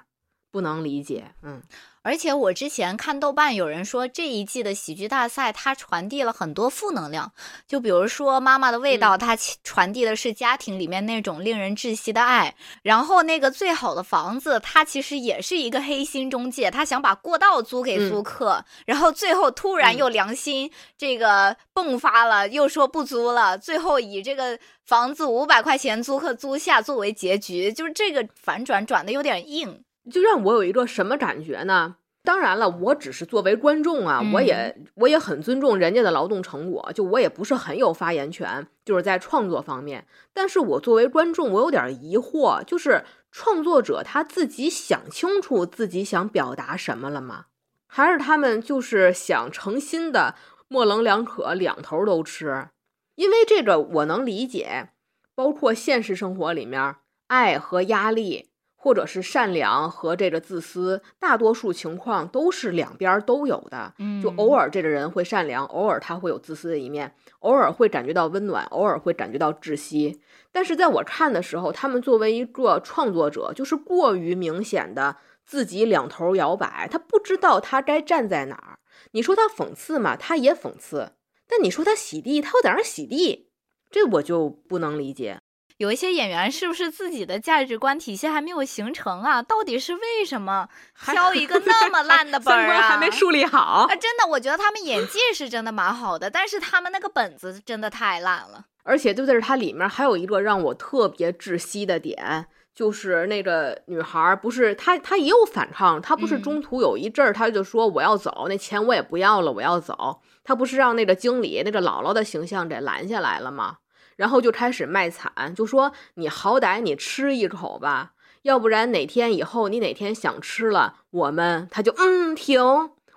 [0.50, 1.34] 不能理解。
[1.42, 1.62] 嗯。
[2.02, 7.32] 而且我之前看豆瓣有人说这一季的喜剧大赛它传递了很多负能量，
[7.66, 12.54] 就比如说妈妈的味道，它传递的是家庭里面那种令人窒息的爱。
[12.82, 29.84] 然后那个最好的房子，它其实也是一个黑心中介，他想把过道租给租客，然后最后突然又良心这个迸发了，又说不租了，最后以这个房子五百块钱租客租下作为结局，就是这个反转转的有点硬。
[30.10, 31.96] 就让我有一个什么感觉呢？
[32.24, 40.06] 当然了，我只是作为观众啊，我也我也很尊重人家的劳动成果，就我也不是很有发言权，就是在创作方面。
[40.32, 47.46] 但是我作为观众，我有点疑惑，就是创作者他自己想清楚自己想表达什么了吗？
[47.88, 50.36] 还是他们就是想诚心的
[50.68, 52.68] 模棱两可，两头都吃？
[53.16, 54.90] 因为这个我能理解，
[55.34, 56.94] 包括现实生活里面
[57.26, 58.51] 爱和压力。
[58.82, 63.94] 或者是善良和这个自私，大多数情况都是两边都有的。
[63.98, 70.20] 嗯，就偶尔这个人会善良，偶尔他会有自私的一面，偶尔会感觉到温暖，偶尔会感觉到窒息。
[70.50, 78.80] 但是在我看的时候，他们作为一个创作者，就是过于明显的自己两头摇摆，他不知道他该站在哪儿。
[79.12, 81.12] 你说他讽刺嘛，他也讽刺；
[81.46, 83.50] 但你说他洗地，他又在那洗地，
[83.92, 85.38] 这我就不能理解。
[85.82, 89.42] 有一些演员是不是自己的价值观体系还没有形成啊？
[89.42, 90.68] 到底是为什么
[91.04, 92.90] 挑一个 那么烂的本儿啊？
[92.90, 93.96] 还没树立好啊！
[93.96, 98.66] 真的，我觉得他们演技是真的蛮好的，但是他们那个本子真的太烂了。
[98.84, 110.20] 而且就在这它里面还有一个让我特别窒息的点，就是那个女孩儿，不是她，她也有反抗，她不是嗯中途有一阵儿，她就说我要走，那钱我也不要了，我要走。
[110.44, 113.78] 她不是让那个经理那个姥姥的形象给拦下来了吗？
[114.16, 122.60] 然后就开始卖惨，就说你好歹你吃一口吧，要不然哪天以后你哪天想吃了，我们他就嗯停，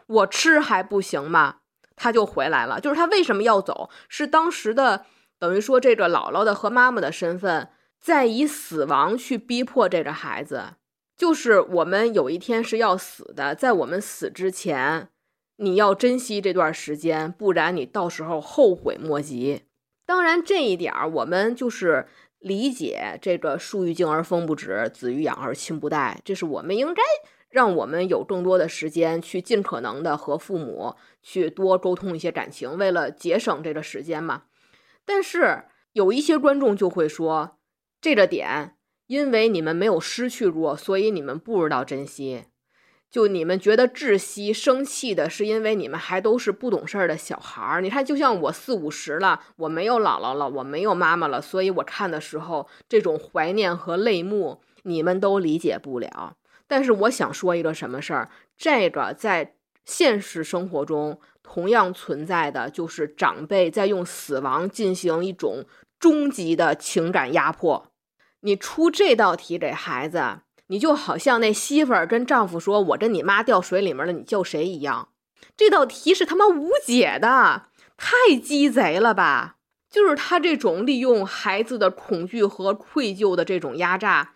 [0.08, 1.58] 我吃还不行吗？
[1.96, 2.80] 他就回来了。
[2.80, 5.06] 就是他为什么要走，是当时的
[5.40, 7.70] 等于说这个姥姥的和妈妈的身份，
[8.02, 10.74] 在以死亡去逼迫这个孩子。
[11.18, 15.08] 就是我们有一天是要死的，在我们死之前，
[15.58, 19.65] 你要珍惜这段时间，不然你到时候后悔莫及。
[20.06, 22.08] 当然，这一点儿我们就是
[22.40, 27.02] 理解这个“树欲静而风不止，子欲养而亲不待”，这是我们应该
[27.50, 34.44] 让我们有更多的时间去尽可能的和父母去多沟通一些感情，为了节省这个时间嘛。
[35.06, 37.58] 但是有一些观众就会说，
[38.00, 38.76] 这个点
[39.08, 42.46] 因为你们没有失去过，所以你们不知道珍惜。
[43.12, 47.80] 就你们觉得窒息、生气的，是因为你们还都是不懂事儿的小孩儿。
[47.80, 56.36] 你看，就像我四五十了，我没有姥姥了，我没有妈妈了，所以我看的时候，这种怀念和泪目，你们都理解不了。
[56.68, 59.54] 但是我想说一个什么事儿，这个在
[59.86, 65.64] 现实生活中同样存在的，就是长辈在用死亡进行一种
[65.98, 67.88] 终极的情感压迫。
[68.42, 70.40] 你出这道题给孩子。
[70.68, 75.10] 你就好像那媳妇儿跟丈夫说：“我跟你妈掉水里面了，你救谁？”一样，
[75.56, 79.58] 这道题是他妈无解的，太鸡贼了吧！
[79.90, 84.34] 就是他这种利用孩子的恐惧和愧疚的这种压榨，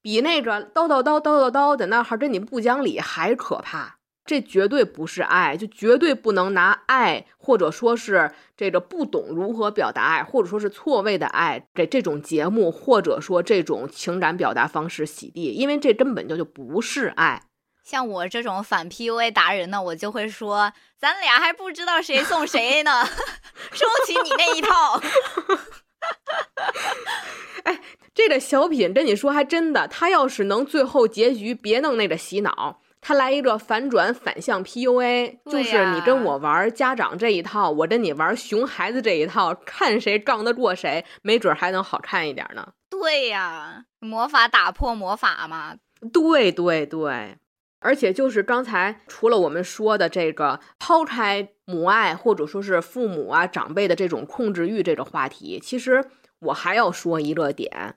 [0.00, 3.98] 比那个叨叨叨叨叨叨在那儿跟你不讲理还可怕。
[4.24, 17.42] 这绝对不是爱，就绝对不能拿爱，或者说是这个不懂如何表达爱，或者说是错位的爱，给这种节目或者说这种情感表达方式洗地，因为这根本就就不是爱。
[17.82, 23.04] 像我这种反 PUA 达人呢，我就会说，咱俩还不知道谁送谁呢，
[23.72, 25.02] 收起你那一套。
[27.64, 27.80] 哎，
[28.14, 32.80] 这个小品跟你说还真的，他要是能最后结局别弄那个洗脑。
[33.04, 42.74] 他来一个反转反向 PUA，就是你跟我玩家长这一套，我跟你玩熊孩子这一套，看谁杠得过谁，没准还能好看一点呢。
[42.88, 45.74] 对呀，魔法打破魔法嘛。
[46.12, 47.38] 对对对，
[47.80, 56.04] 而且就是刚才除了我们说的这个抛开母爱或者说是父母啊长辈的这种控制欲这个话题，其实
[56.38, 57.96] 我还要说一个点，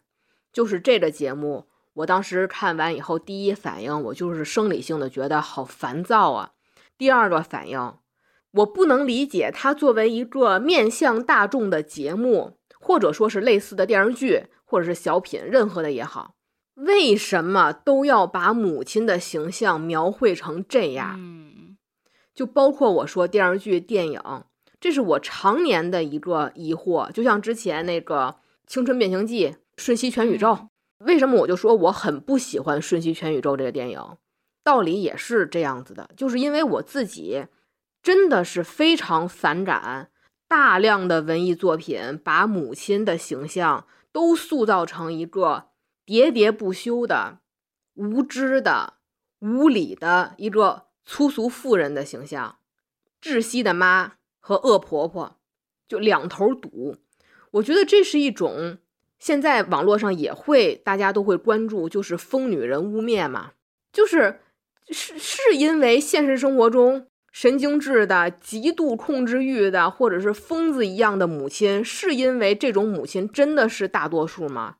[0.51, 1.67] 就是这个节目。
[1.95, 6.51] 我当时看完以后，第一反应我就是生理性的觉得好烦躁啊。
[6.97, 7.93] 第二个反应，
[8.51, 16.35] 我不能理解它作为一个面向大众的节目，或者说是类似的电视剧或者是小品，任何的也好，
[16.75, 21.15] 为什么都要把母亲的形象描绘成这样？
[21.17, 21.77] 嗯，
[22.33, 24.21] 就包括我说电视剧、电影，
[24.81, 27.09] 这是我常年的一个疑惑。
[27.11, 28.27] 就像之前那个
[28.67, 30.47] 《青春变形记》《瞬息全宇宙》。
[30.99, 34.17] 为什么我就说我很不喜欢《瞬息全宇宙》这个电影？
[34.63, 37.47] 道理也是这样子的，就是因为我自己
[38.01, 40.09] 真的是非常反感
[40.47, 45.69] 大量的文艺作品把母亲的形象都塑造成一个
[46.05, 47.39] 喋喋不休的、
[47.95, 48.93] 无知的、
[49.39, 52.57] 无理的一个粗俗妇人的形象，
[53.21, 55.37] 窒息的妈和恶婆婆，
[55.87, 56.95] 就两头堵。
[57.51, 58.77] 我觉得这是一种。
[59.25, 63.53] 现在网络上也会，大家都会关注，就是疯女人污蔑嘛，
[63.91, 64.41] 就是
[64.91, 74.75] 是是因为现实生活中神经质的、极度控制欲的，或者是疯子一样的母亲，是因为这种母亲真的是大多数吗？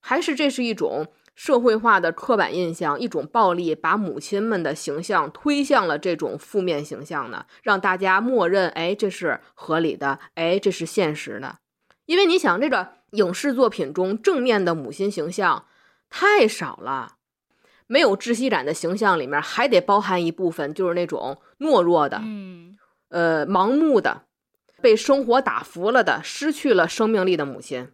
[0.00, 7.46] 还是这是一种社会化的刻板印象，一种暴力，把母亲们的形象推向了这种负面形象呢？
[7.64, 11.56] 让大家默认，哎，这是合理的，哎，这是现实的，
[12.06, 12.97] 因为你想这个。
[13.12, 15.66] 影视作品中正面的母亲形象
[16.10, 17.16] 太少了，
[17.86, 22.76] 没有窒息感的形象里面还得包含一部分，就是那种懦弱的，嗯，
[23.08, 24.24] 呃，盲目的，
[24.80, 27.92] 被生活打服了的，失去了生命力的母亲。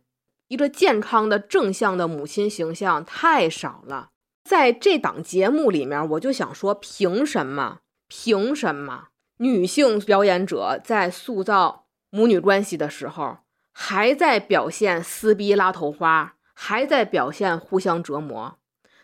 [0.49, 4.11] 一个健康的正向的母亲形象太少了。
[4.45, 7.79] 在这档节目里面，我就想说，凭什么？
[8.07, 9.09] 凭什么
[9.39, 13.39] 女性表演者在塑造母女关系的时候？
[13.77, 18.57] 还在表现撕逼拉头花，还在表现互相折磨，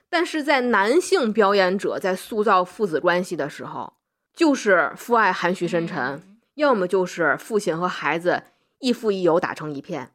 [0.09, 3.95] 但是在男性表演者在塑造父子关系的时候，
[4.33, 6.23] 就是父爱含蓄深沉，
[6.55, 8.45] 要么就是父亲和孩子
[8.79, 10.13] 亦父亦友打成一片，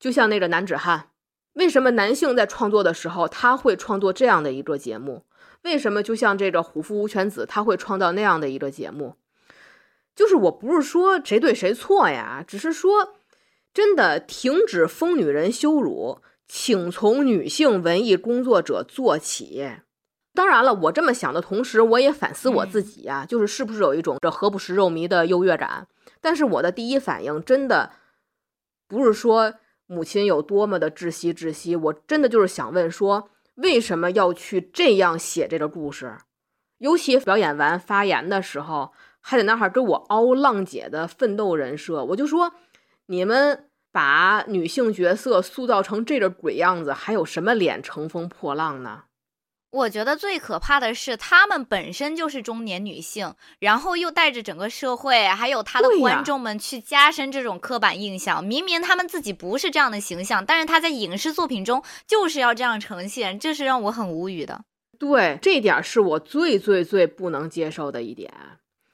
[0.00, 1.10] 就像那个男子汉，
[1.52, 5.24] 为什么男性在创作的时候他会创作这样的一个节目？
[5.62, 9.14] 为什么就像这个虎父无犬子他会创造那样的一个节目？
[10.16, 13.14] 就是我不是说谁对谁错呀，只是说
[13.78, 16.18] 真的停止疯女人羞辱，
[16.48, 19.70] 请从女性文艺工作者做起。
[20.34, 25.86] 当然了，我这么想的同时，我也反思我自己呀，就是是不是有一种这何不食肉糜的优越感？
[26.20, 27.92] 但是我的第一反应真的
[28.88, 29.54] 不是说
[29.86, 36.16] 母亲有多么的窒息窒息，我真的就是想问说，为什么要去这样写这个故事？
[36.78, 42.54] 尤其表演完发言的时候，还在那儿跟我凹浪姐的奋斗人设，我就说，
[43.06, 49.04] 你们把女性角色塑造成这个鬼样子，还有什么脸乘风破浪呢？
[49.70, 58.42] 我觉得最可怕的是，她们本身就是中年女性，然后又带着整个社会还有她的观众们去加深这种刻板印象。
[58.42, 64.64] 明明她们自己不是这样的形象，但是她在影视作品中就是要这样呈现，这是让我很无语的。
[64.98, 68.32] 对，这点是我最最最不能接受的一点，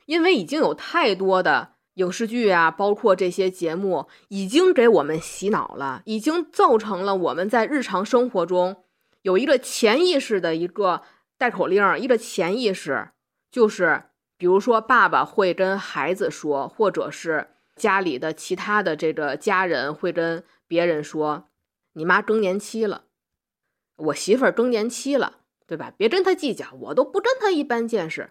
[0.06, 8.84] 因为已经有太多的影视剧啊，包括这些节目，已经给我们洗脑了，已经造成了我们在日常生活中。
[9.22, 11.02] 有一个潜意识的一个
[11.38, 13.10] 带口令，一个潜意识
[13.50, 14.04] 就是，
[14.36, 21.48] 比如说爸爸会跟孩子说，或者是家里的其他的这个家人会跟别人说
[21.94, 23.04] ：“你妈更年期了，
[23.96, 25.92] 我媳妇儿更年期了，对吧？
[25.96, 28.30] 别跟他计较，我都不跟他一般见识。”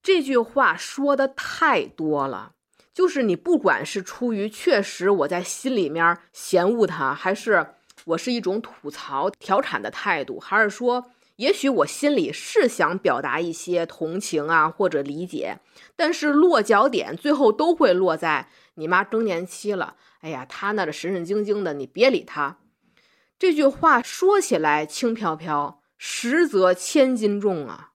[0.00, 2.52] 这句话说的太多了，
[2.98, 7.64] 就是你不管是出于确实我在心里面嫌恶他，还是。
[8.06, 15.60] 我是一种吐槽、调侃的态度，还是说，也许我心里是想表达一些同情啊，或者理解，
[15.94, 19.94] 但是落脚点最后都会落在你妈更年期了。
[20.22, 22.58] 哎呀，她那神神经经的，你别理她。
[23.38, 27.92] 这句话说起来轻飘飘，实则千斤重啊！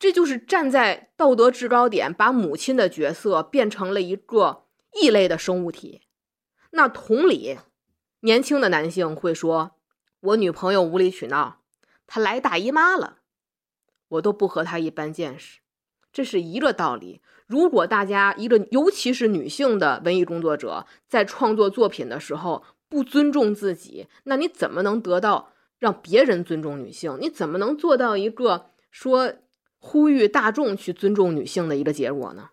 [0.00, 4.64] 这就是站在道德制高点，把母亲的角色变成了一个
[5.00, 6.00] 异类的生物体。
[6.72, 7.58] 那同理。
[8.22, 9.76] 年轻的男性会说
[10.20, 11.62] ：“我女朋友无理取闹，
[12.06, 13.20] 她来大姨妈了，
[14.08, 15.60] 我都不和她一般见识。”
[16.12, 17.22] 这是一个道理。
[17.46, 27.16] 如果大家一个，尤其是女性的文艺工作者，在创作作品的时候不尊重自己，那你怎么能得到让别人尊重女性？
[27.22, 29.32] 你怎么能做到一个说
[29.80, 32.50] 呼吁大众去尊重女性的一个结果呢？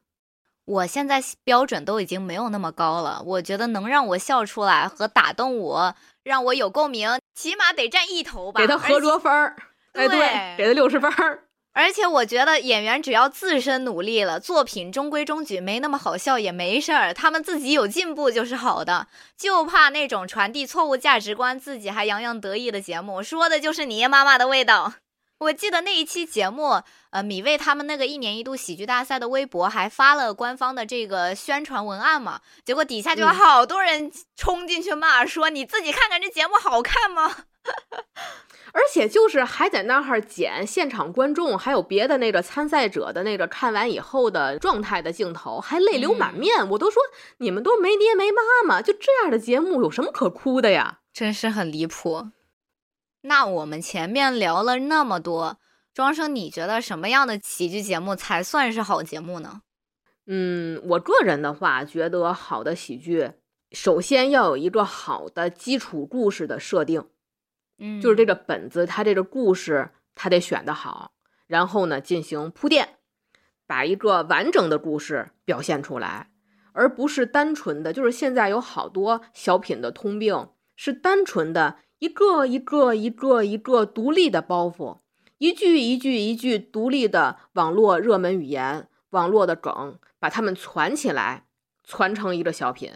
[0.65, 8.59] 我现在标准都已经没有那么高了，我觉得能让我笑出来和打动我，让我有共鸣，起码得占一头吧。
[8.59, 9.55] 给他合格分儿，
[9.93, 11.43] 哎，对，给他六十分儿。
[11.71, 19.07] 而且我觉得演员只要自身努力了，作品中规中矩，没那么好笑也没事儿，他们自己有进步就是好的。
[19.38, 24.95] 就怕那种传递错误价值观，自己还洋洋得意的节目，说的就是你妈妈的味道。
[25.40, 26.82] 我记得那一期节目，
[27.12, 37.36] 呃，米未他们那个一年一度喜剧大赛的微博还发了官方的这个宣传文案嘛，结果底下就有好多人冲进去骂，说你自己看看这节目好看吗？
[38.74, 46.68] 而且就是还在那儿剪现场观众还有别的那个参赛者的那个看完以后的状态的镜头，还泪流满面。
[46.70, 47.02] 我都说
[47.38, 51.00] 你们都没爹没妈妈，就这样的节目有什么可哭的呀？
[51.14, 52.30] 真是很离谱。
[53.28, 55.59] 那我们前面聊了那么多，
[55.93, 59.63] 庄生，你觉得什么样的喜剧节目才算是好节目呢？
[60.28, 63.32] 嗯，我个人的话，觉得好的喜剧，
[63.71, 67.03] 首先要有一个好的基础故事的设定，
[67.80, 71.11] 嗯，就是这个本子，它这个故事它得选的好，
[71.47, 72.99] 然后呢进行铺垫，
[73.65, 76.30] 把一个完整的故事表现出来，
[76.71, 80.47] 而不是单纯的，就是现在有好多小品的通病，
[80.78, 81.80] 是单纯的。
[82.00, 85.00] 一个一个一个一个独立的包袱，
[85.39, 91.48] 一句一句一句独立的网络热门语言、网络的梗，把它们攒起来，
[91.84, 92.91] 攒成一个小品，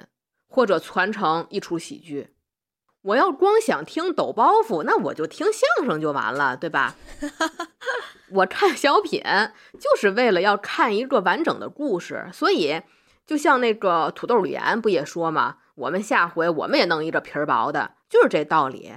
[0.47, 2.35] 或者攒成一出喜剧。
[3.01, 6.95] 我要光想听抖包袱，那我就听相声就完了，对吧？
[8.29, 9.23] 我看小品
[9.79, 12.79] 就是为了要看一个完整的故事，所以
[13.25, 15.57] 就像那个土豆语言不也说吗？
[15.75, 17.95] 我们下回我们也弄一个皮儿薄的。
[18.09, 18.91] 就是这道理，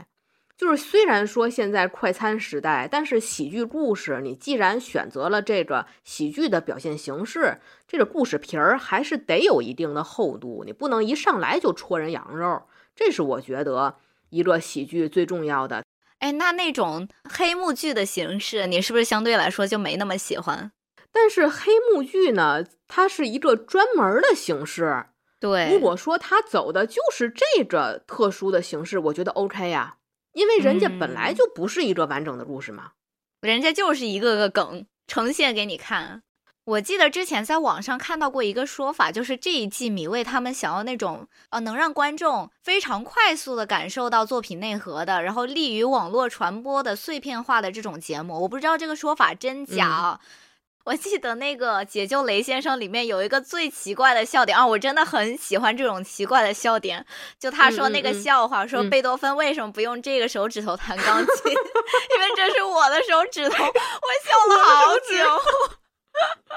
[0.57, 12.63] 就是虽然说现在快餐时代，但是喜剧故事，你既然选择了这个喜剧的表现形式，这个故事皮儿还是得有一定的厚度，你不能一上来就戳人羊肉。
[12.97, 13.97] 这是我觉得
[14.31, 15.85] 一个喜剧最重要的。
[16.19, 20.73] 哎，那那种黑幕剧的形式，你是不是相对来说就没那么喜欢？
[21.13, 25.07] 但是黑幕剧呢，它是一个专门的形式。
[25.41, 29.97] 对，如果说他走的就是这个特殊的形式，我觉得 OK 呀。
[30.33, 32.91] 因为人家本来就不是一个完整的故事嘛，
[33.41, 36.23] 人家就是一个个梗呈现给你看。
[36.65, 48.41] 我记得之前在网上看到过一个说法，就是这一季米未他们想要那种呃能让观众非常快速的感受到作品内核的，然后利于网络传播的碎片化的这种节目。
[48.41, 50.19] 我不知道这个说法真假。
[50.85, 57.05] 我记得那个《解救雷先生》里面有一个最奇怪的笑点啊，我真的很喜欢这种奇怪的笑点。
[57.39, 61.53] 就他说那个笑话，说贝多芬为什么不用这个手指头弹钢琴？
[61.53, 63.65] 因为这是我的手指头。
[63.65, 65.43] 我笑了好久。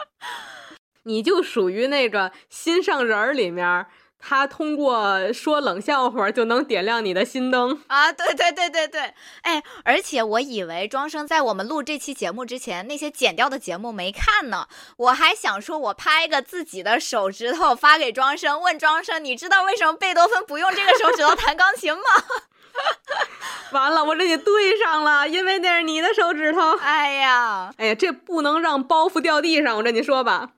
[1.03, 3.85] 你就属于那个心上人儿里面，
[4.29, 8.11] 他通过说冷笑话就能点亮你的心灯啊！
[8.11, 9.13] 对对对对对，
[9.43, 14.67] 哎，而且我以为庄生在我们录这期节目之前，那些剪掉的节目没看呢，
[14.97, 22.03] 我还想说我拍个自己的手指头发给庄生，问庄生，你知道为什么贝多芬不用这个手指头弹钢琴吗？
[23.71, 26.75] 完了，我这你对上了，因为那是你的手指头。
[26.79, 29.77] 哎呀，哎呀，这不能让包袱掉地上。
[29.77, 30.49] 我跟你说吧，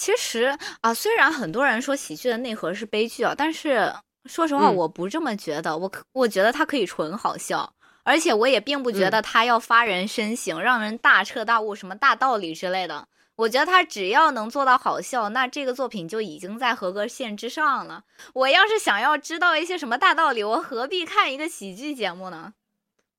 [0.00, 3.92] 其实啊，虽然很多人说喜剧的内核是悲剧啊，但是
[4.24, 5.76] 说实话，我不这么觉得。
[5.76, 7.70] 我可我觉得它可以纯好笑，
[8.02, 13.06] 而且我也并不觉得它要发人深省，让人大彻大悟什么大道理之类的。
[13.36, 18.04] 我觉得他只要能做到好笑，那这个作品就已经在合格线之上了。
[18.32, 22.54] 我要是想要知道一些什么大道理，我何必看一个喜剧节目呢？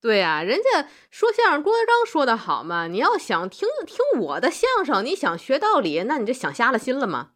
[0.01, 7.29] 对呀，人家说相声郭德纲说的好嘛，你要想听听我的相声，你想学道理，那你就想瞎了心了嘛。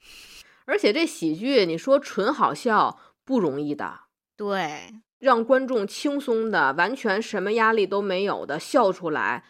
[0.66, 4.00] 而且这喜剧，你说纯好笑不容易的，
[4.36, 9.44] 对，让观众轻松的、完全什么压力都没有的笑出来，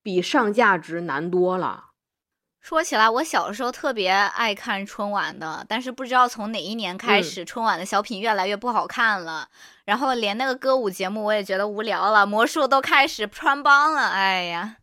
[0.00, 1.86] 比上价值难多了。
[2.62, 9.48] 说起来，我小时候特别爱看春晚的，但是不知道从哪一年开始，春晚的小品越来越不好看了，
[9.84, 14.76] 然后连那个歌舞节目我也觉得无聊了，魔术都开始穿帮了，哎呀，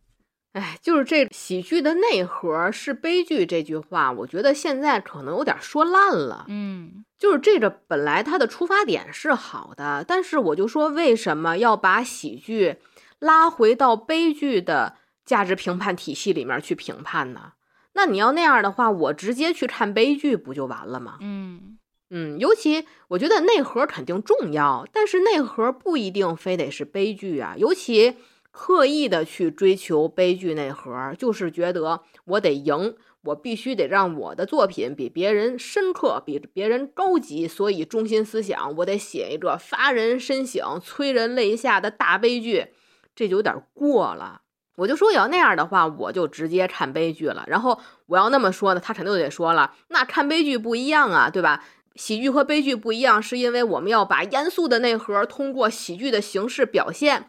[0.52, 12.76] 哎，就是这喜剧的内核是悲剧这句话，我觉得现在可能有点说烂了，嗯，就是这个本来它的出发点是好的，但是我就说为什么要把喜剧
[13.18, 17.52] 拉回到悲剧的价值评判体系里面去评判呢？
[17.92, 21.18] 那你要那样的话，我直接去看悲剧不就完了吗？
[21.20, 21.78] 嗯
[22.10, 27.54] 嗯，尤其我觉得内核肯定重要，但是内核不一定非得是悲剧啊。
[27.56, 28.16] 尤其
[28.50, 42.68] 刻意的去追求悲剧内核，就是觉得我得赢，我必须得让我的作品比别人深刻，比别人高级，所以中心思想我得写一个发人深省、催人泪下的大悲剧，
[43.14, 44.42] 这就有点过了。
[44.80, 47.44] 我就说，要那样的话，我就直接看悲剧了。
[47.46, 51.62] 然后我要那么说呢，他肯定就得说了，那看悲剧不一样啊，对吧？
[51.96, 57.28] 喜剧和悲剧不一样，是因为我们要把严肃的内核通过喜剧的形式表现。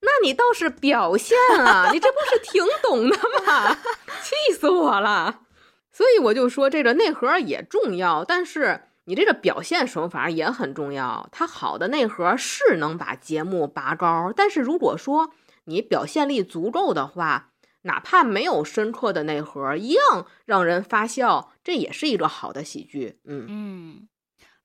[0.00, 3.16] 那你倒是表现啊，你这不是挺懂的
[3.46, 3.76] 吗？
[4.24, 5.40] 气死我了！
[5.92, 11.28] 所以我就说，这个内核也重要，但是你这个表现手法也很重要。
[11.30, 15.30] 它好的内核是能把节目拔高，但是如果说。
[15.70, 17.52] 你表现力足够的话，
[17.82, 23.20] 哪怕没有深刻的内核，一样让人发笑，这也是一个好的喜剧。
[23.24, 24.08] 嗯嗯。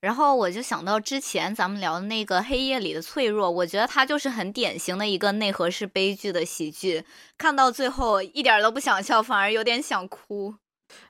[0.00, 7.04] 然后我就想到之前咱们聊的那个《黑夜里的脆弱》，我觉得它就是很典型的一个内核是悲剧的喜剧，
[7.38, 10.56] 看到最后一点都不想笑，反而有点想哭。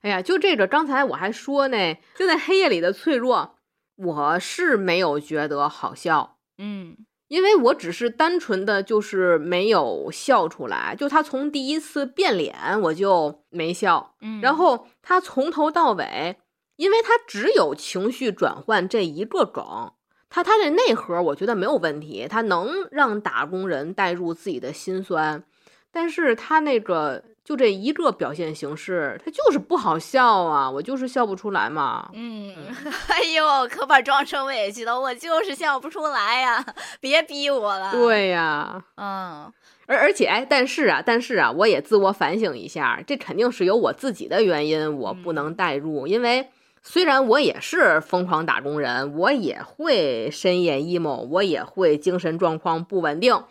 [0.02, 3.56] 哎呀，就这个，刚才我还说呢，就在《黑夜里的脆弱》，
[4.04, 6.38] 我是没有觉得好笑。
[6.58, 6.96] 嗯。
[7.28, 16.36] 因为我只是单纯的就是没有笑出来，就他从第一次变脸我就没笑，嗯，然后他从头到尾，
[16.76, 19.92] 因为他只有情绪转换这一个梗，
[20.28, 25.44] 他他的内核我觉得没有问题，他能让打工人带入自己的心酸，
[25.90, 27.22] 但是他那个。
[27.46, 30.68] 就这一个表现形式，他就是不好笑啊！
[30.68, 32.10] 我就是笑不出来嘛。
[32.12, 32.52] 嗯，
[33.06, 36.66] 哎呦，可把庄生委屈了，我就是笑不出来呀！
[37.00, 37.92] 别逼我了。
[37.92, 39.52] 对呀，嗯，
[39.86, 46.08] 而而且哎，但是啊，但是啊，我也自我反省一下，这肯定是有我自己的原因，我不能代入。
[46.08, 46.48] 因为
[46.82, 53.44] 虽然我也是疯狂打工人，我也会深夜 emo，我也会精神状况不稳定，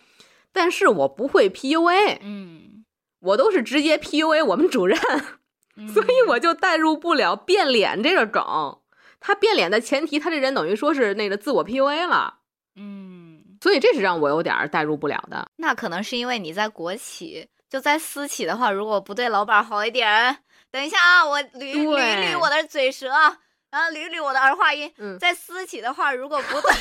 [0.52, 2.18] 但是我不会 PUA。
[2.22, 2.75] 嗯。
[3.26, 4.98] 我都是直接 PUA 我们主任，
[5.94, 8.44] 所以我就代入不了变脸这个梗。
[9.20, 12.36] 他变脸的前提，他这人等于说是那个自我 PUA 了。
[12.76, 15.48] 嗯，所以这是让我有点代入不了的。
[15.56, 20.38] 那可能是因为你在国企，就在私企的话，如果不对老板好一点，
[20.72, 23.08] 等一下啊，我捋捋捋我的嘴舌，
[23.72, 24.94] 然后捋捋我的儿化音。
[25.20, 26.72] 在私企的话，如果不对。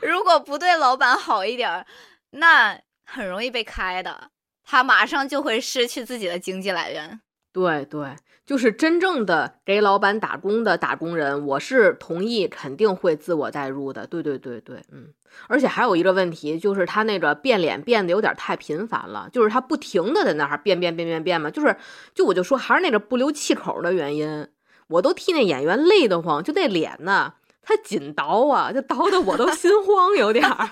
[0.00, 1.86] 如果不对老板好一点儿，
[2.30, 2.80] 那
[3.12, 4.30] 很容易被开的，
[4.64, 7.20] 他马上就会失去自己的经济来源。
[7.52, 14.06] 对对，就是真正的给老板打工的打工人，我是同意，肯定会自我代入的。
[14.06, 15.08] 对对对对，嗯。
[15.48, 21.76] 而且还有一个问题，就是他那个变脸变得有点太频繁了，就是他不停的在那儿变变变变变嘛，就是
[22.14, 24.48] 就我就说还是那个不留气口的原因，
[24.88, 30.70] 我都替那演员累得慌，就那脸呢，他紧倒啊，就倒的我都心慌有点儿。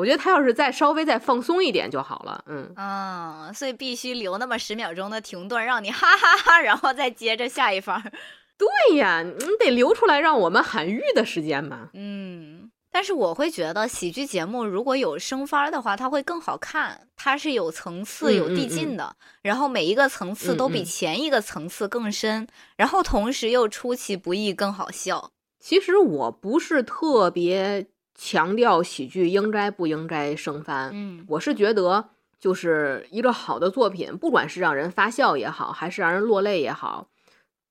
[0.00, 8.02] 我觉得他要是再稍微再放松一点就好了，嗯嗯，所以必须留那么十秒钟的停顿，让你哈哈哈，然后再接着下一番。
[8.56, 11.90] 对呀，你得留出来让我们喊玉的时间嘛。
[11.92, 25.30] 嗯，但是我会觉得喜剧节目如果有升番的话，它会更好看，它是有层次、有递进的，然后每一个层次都比前一个层次更深，然后同时又出其不意更好笑。
[25.58, 27.86] 其实我不是特别。
[28.22, 30.90] 强调喜剧应该不应该升番？
[30.92, 37.08] 嗯，我是觉得，就是一个好的作品，不管是让人发笑也好，还是让人落泪也好，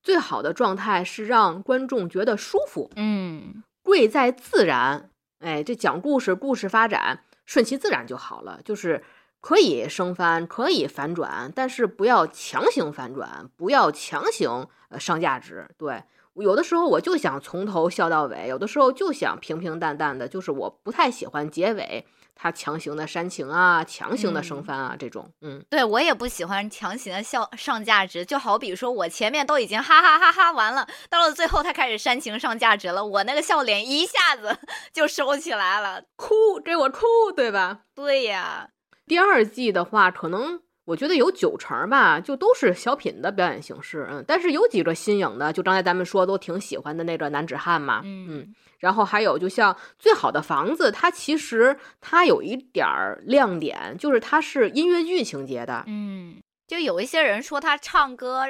[0.01, 2.89] 最好的状态是让观众觉得舒服。
[2.95, 5.11] 嗯，贵在自然。
[5.37, 8.59] 哎，这讲故事，故事发展顺其自然就好了。
[8.65, 9.03] 就是
[9.39, 15.69] 可以升番，可以反转，但是不要强行反转，不要强行呃上价值。
[15.77, 16.01] 对。
[16.41, 25.29] 有的时候我就想从头笑到尾，有的时候就想平平淡淡的，就是我不太喜欢结尾他强行的煽情啊，强行的升番啊这种。
[25.41, 34.57] 嗯，对我也不喜欢强行的笑上价值，就好比说我前面都已经哈哈哈哈完了，到了最后他开始煽情上价值了，我那个笑脸一下子
[34.93, 37.81] 就收起来了，哭给我哭，对吧？
[37.93, 38.69] 对呀，
[39.05, 40.61] 第二季的话可能。
[40.89, 58.45] 我觉得有九成吧，就都是小品的表演形式，嗯，但是有几个新颖的，就刚才咱们说都挺喜欢的那个男子汉嘛，嗯，然后还有就像最好的房子，它其实它有一点儿亮点，就是它是音乐剧情节的，嗯，就有一些人说他唱歌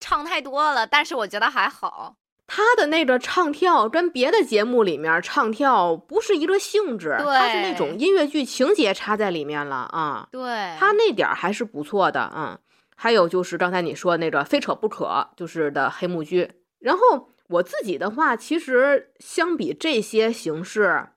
[0.00, 2.16] 唱太多了，但是我觉得还好。
[2.46, 10.28] 他的那个唱跳跟别的节目里面唱跳不是一个性质，他是那种音乐剧情节插在里面了啊。
[10.30, 12.60] 对，他那点儿还是不错的啊。
[12.96, 16.52] 还有就是刚才你说那个非扯不可，就是的黑幕剧。
[16.78, 21.08] 然后我自己的话，其实相比这些形式，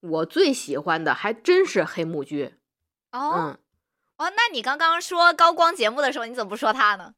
[0.00, 2.54] 我最喜欢的还真是黑幕剧。
[3.12, 3.58] 哦，嗯，
[4.16, 7.12] 哦，那你刚刚说高光节目的时候，你怎么不说他呢？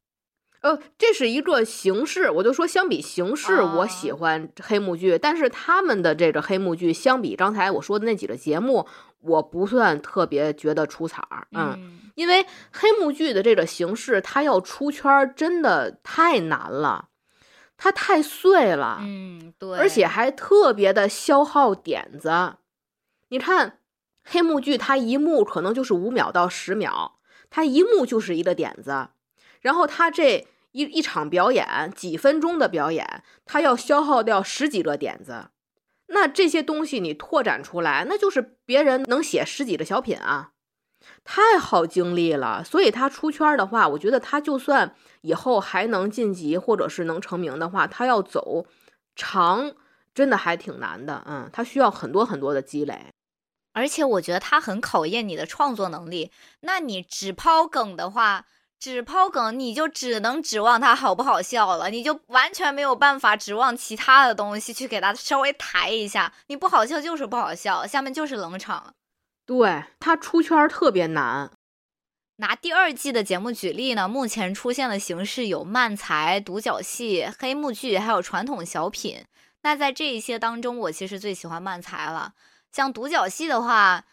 [0.63, 8.87] 呃，这是一个形式，我就说相比形式，我喜欢黑幕剧，但是他们的这个黑幕剧相比刚才我说的那几个节目，
[9.21, 17.09] 我不算特别觉得出彩儿，嗯，因为黑幕剧的这个形式，它要出圈真的太难了，
[17.77, 22.55] 它太碎了，嗯，对，而且还特别的消耗点子。
[23.31, 23.81] 你看
[24.23, 27.19] 黑幕剧，它一幕可能就是五秒到十秒，
[27.51, 29.09] 它一幕就是一个点子。
[29.61, 35.51] 然后它这一一场表演几分钟的表演，他要消耗掉十几个点子，
[36.07, 40.53] 那这些东西你拓展出来，那就是别人能写十几个小品啊，
[41.25, 42.65] 太耗精力了。
[42.65, 48.67] 所以他出圈的话，我觉得他就算以后还能晋级或者是能成名的话，他要走
[49.15, 49.73] 长，
[50.15, 51.23] 真的还挺难的。
[51.27, 53.13] 嗯，他需要很多很多的积累，
[53.75, 56.33] 而且我觉得他很考验你的创作能力。
[56.61, 58.47] 那你只抛梗的话。
[58.83, 66.33] 只抛梗，你就只能指望它好不好笑了，你就完全没有办法指望其他的东西去给它稍微抬一下。
[66.49, 68.93] 你不好笑就是不好笑，下面就是冷场。
[69.47, 71.53] 对他出圈特别难。
[72.39, 79.25] 拿第二季的节目举例呢，目前出现的形式有漫才、独角戏、黑幕剧，还有传统小品。
[79.63, 82.33] 那在这一些当中，我其实最喜欢漫才了。
[82.73, 84.07] 像独角戏的话。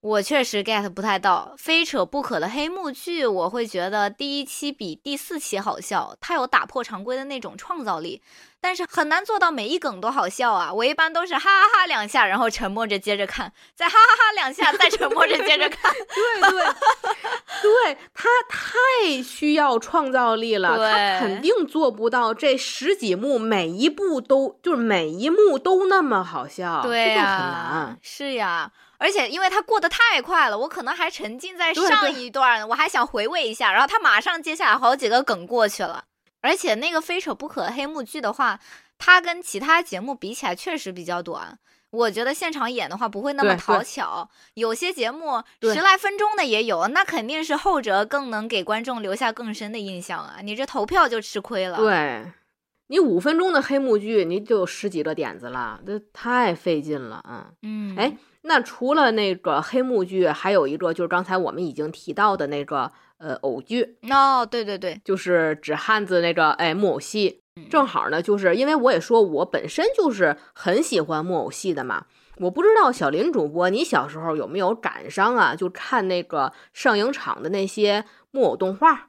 [0.00, 8.22] 我确实 get 不太到，非扯不可的黑幕剧，我会觉得第一期比第四期好笑，它有打破常规的那种创造力，
[8.62, 10.72] 但是很难做到每一梗都好笑啊。
[10.72, 15.92] 我一般都是哈哈哈两下，然后沉默着接着看，再哈哈哈两下，再沉默着接着看。
[15.92, 16.64] 对对，
[17.60, 27.98] 对他太需要创造力了，他肯定做不到这十几幕每一部都就是每一幕都那么好笑，对呀，很难。
[28.00, 28.72] 是呀。
[29.00, 36.04] 而且，因为它过得太快了，我可能还沉浸在上一段，我还想回味一下，然后他马上接下来好几个梗过去了。
[36.42, 38.60] 而且那个非扯不可黑幕剧的话，
[38.98, 41.58] 它跟其他节目比起来确实比较短。
[41.90, 50.36] 我觉得现场演的话不会那么讨巧，有些节目十来分钟的也有，那肯定是后者更能给观众留下更深的印象啊！
[50.42, 51.78] 你这投票就吃亏了。
[51.78, 52.30] 对。
[52.88, 57.46] 你五分钟的黑幕剧，你就有十几个点子了，这太费劲了啊！
[57.62, 67.42] 嗯，哎，那除了那个黑幕剧，还有一个就是刚才我们已经提到的那个呃偶剧，哦，对对对，就是指汉子那个哎木偶戏。
[67.56, 72.06] 嗯正好呢，就是因为我也说我本身就是很喜欢木偶戏的嘛。
[72.36, 75.54] 我不知道小林主播，你小时候有没有赶上啊？
[75.54, 79.08] 就看那个上影厂的那些木偶动画，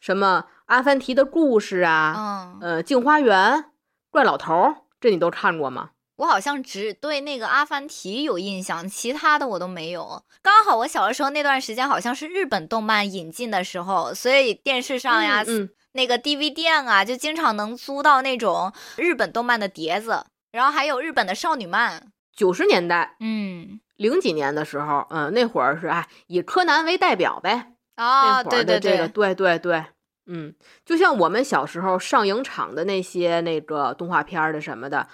[0.00, 3.66] 什么阿凡提的故事啊，嗯，呃，镜花缘、
[4.10, 5.90] 怪老头儿，这你都看过吗？
[6.22, 10.22] 我好像只对那个阿凡提有印象，其他的我都没有。
[10.40, 22.12] 刚好我小的时候那段时间好像是日本动漫引进的时候，所以电视上呀，嗯，嗯那个 DV 店啊，就经常能租到那种日本动漫的碟子，然后还有日本的少女漫。
[22.36, 27.72] 九十年代、嗯，零几年的时候，嗯，那会儿是哎以柯南为代表呗。
[27.96, 29.84] 那啊，会对对对，对对对，
[30.26, 30.54] 嗯，
[30.86, 35.06] 就像我们小时候上影厂的那些那个动画片的什么的，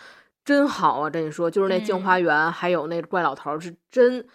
[0.49, 1.11] 真好啊！
[1.11, 4.27] 跟你说，就是那《镜嗯花缘》还有那怪老头儿是真。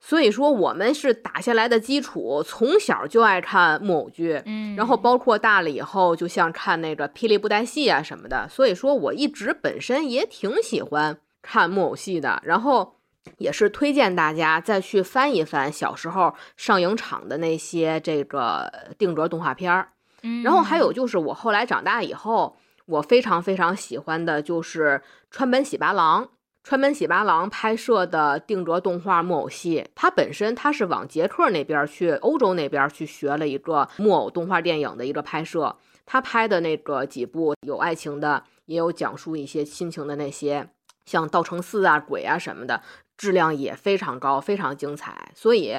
[0.00, 8.48] 所以说，我们是打下来的基础，从小就爱看木偶剧，嗯，然后包括大了以后，就像看那个霹雳布袋戏啊什么的。
[8.48, 12.96] 所以说我一直本身也挺喜欢看木偶戏的，然后
[13.38, 18.68] 也是推荐大家再去翻一翻小时候上影厂的那些这个
[18.98, 19.90] 定格动画片儿。
[20.22, 22.56] 嗯，然后还有就是我后来长大以后，
[22.90, 26.28] 我非常非常喜欢的就是川本喜八郎。
[26.62, 35.74] 川本喜八郎拍摄的定格动画木偶戏，他本身他是往捷克那边去，欧洲那边去学了一个木偶动画电影的一个拍摄。
[36.04, 40.68] 他拍的那个几部有爱情的，也有讲述一些亲情的那些，
[41.06, 42.82] 像《道成寺》啊、鬼啊什么的，
[43.16, 45.32] 质量也非常高，非常精彩。
[45.34, 45.76] 所以，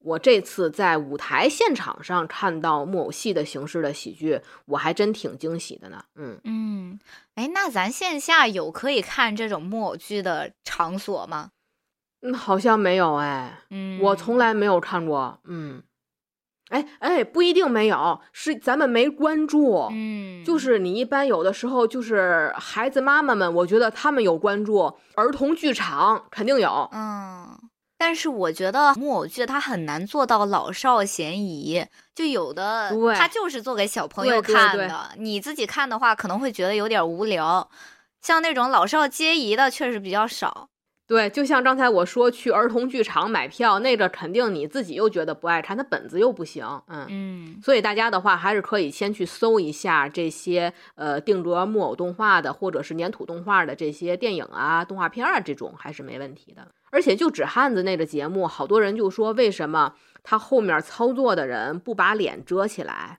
[0.00, 6.02] 我这次在舞台现场上看到木偶戏的形式的喜剧，我还真挺惊喜的呢。
[6.14, 7.00] 嗯，嗯，
[7.34, 11.50] 哎，那咱线下有可以看这种木偶剧的场所吗？
[12.22, 15.40] 嗯，好像没有哎，嗯，我从来没有看过。
[15.44, 15.82] 嗯，
[16.70, 19.88] 哎哎，不一定没有，是咱们没关注。
[19.90, 26.88] 嗯，就是你一般有的时候就是孩子妈妈们，我觉得他们有关注儿童剧场，肯定有。
[26.92, 27.56] 嗯，
[27.98, 31.84] 但是我觉得木偶剧它很难做到老少咸宜，
[32.14, 37.68] 就有的对它就是做给小朋友看的，你自己看的话可能会觉得有点无聊。
[38.22, 40.68] 像那种老少皆宜的确实比较少。
[41.08, 46.64] 对，就像刚才我说去儿童剧场买票，那个肯定你自己又觉得不爱看，它本子又不行。
[46.86, 47.06] 嗯。
[47.08, 56.68] 嗯所以大家的话，还是可以先去搜一下这些呃定格木偶动画的，或者是粘土动画的这些电影啊、动画片啊，这种还是没问题的。
[56.90, 63.18] 而且就纸汉子那个节目，好多人就说为什么他后面操作的人不把脸遮起来，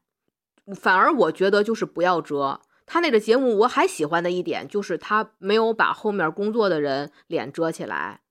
[0.79, 2.61] 反而我觉得就是不要遮。
[2.91, 8.21] 他那个节目我还喜欢的一点就是他没有把后面工作的人脸遮起来。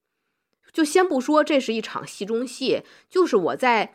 [0.73, 3.95] 就先不说这是一场戏中戏，就是我在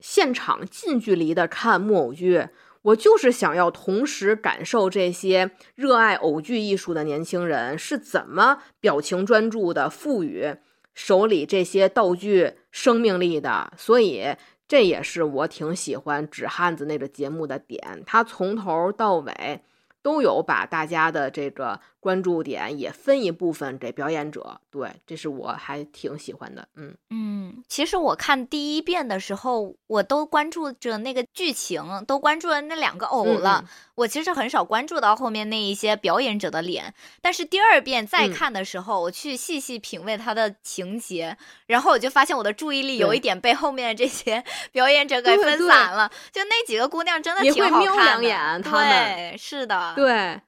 [0.00, 2.48] 现场近距离的看木偶剧，
[2.82, 10.56] 我就是想要同时感受这些热爱偶剧艺术的年轻人是怎么表情专注的赋予
[10.92, 14.34] 手里这些道具生命力的，所以
[14.66, 19.62] 这也是我挺喜欢纸汉子那个节目的点，他从头到尾。
[20.02, 33.64] 都有把大家的这个关注点也分一部分给表演者，对，这是我还挺喜欢的，嗯嗯，其实我看第一遍的时候，我都关注着那个剧情，都关注了那两个偶嗯了。
[33.96, 41.36] 我其实很少关注到后面那一些表演者的脸，但是第二遍再嗯看的时候，我去细细品味他的情节，
[41.66, 44.42] 然后我就发现我的注意力有一点被后面的这些
[44.72, 46.10] 表演者给分对对散了。
[46.32, 49.92] 就那几个姑娘真的挺好看的，对，是的，。
[49.94, 50.40] 对，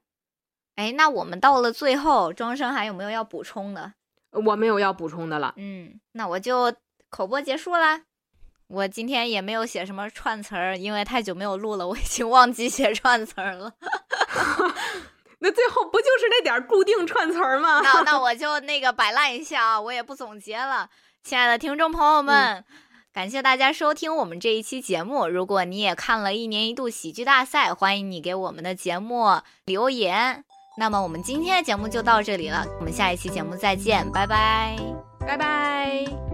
[0.77, 3.93] 哎，那我们到了最后，庄生还有没有要补充的？
[4.31, 5.53] 我没有要补充的了。
[5.57, 6.75] 嗯，那我就
[7.11, 8.03] 口播结束啦。
[8.69, 13.75] 我今天也没有写什么串词儿，因为太久没有录了，我已经忘记写串词儿了。
[15.41, 17.83] 那最后不就是那点儿固定串词儿吗？
[17.83, 20.89] 那那我就那个摆烂一下啊，我也不总结了。
[21.23, 22.65] 亲爱的听众朋友们，
[23.13, 25.29] 感谢大家收听我们这一期节目。
[25.29, 30.45] 如果你也看了一年一度喜剧大赛，欢迎你给我们的节目留言。
[30.77, 34.77] 那么我们今天的节目就到这里了，我们下一期节目再见，拜拜。
[35.21, 36.32] 拜拜。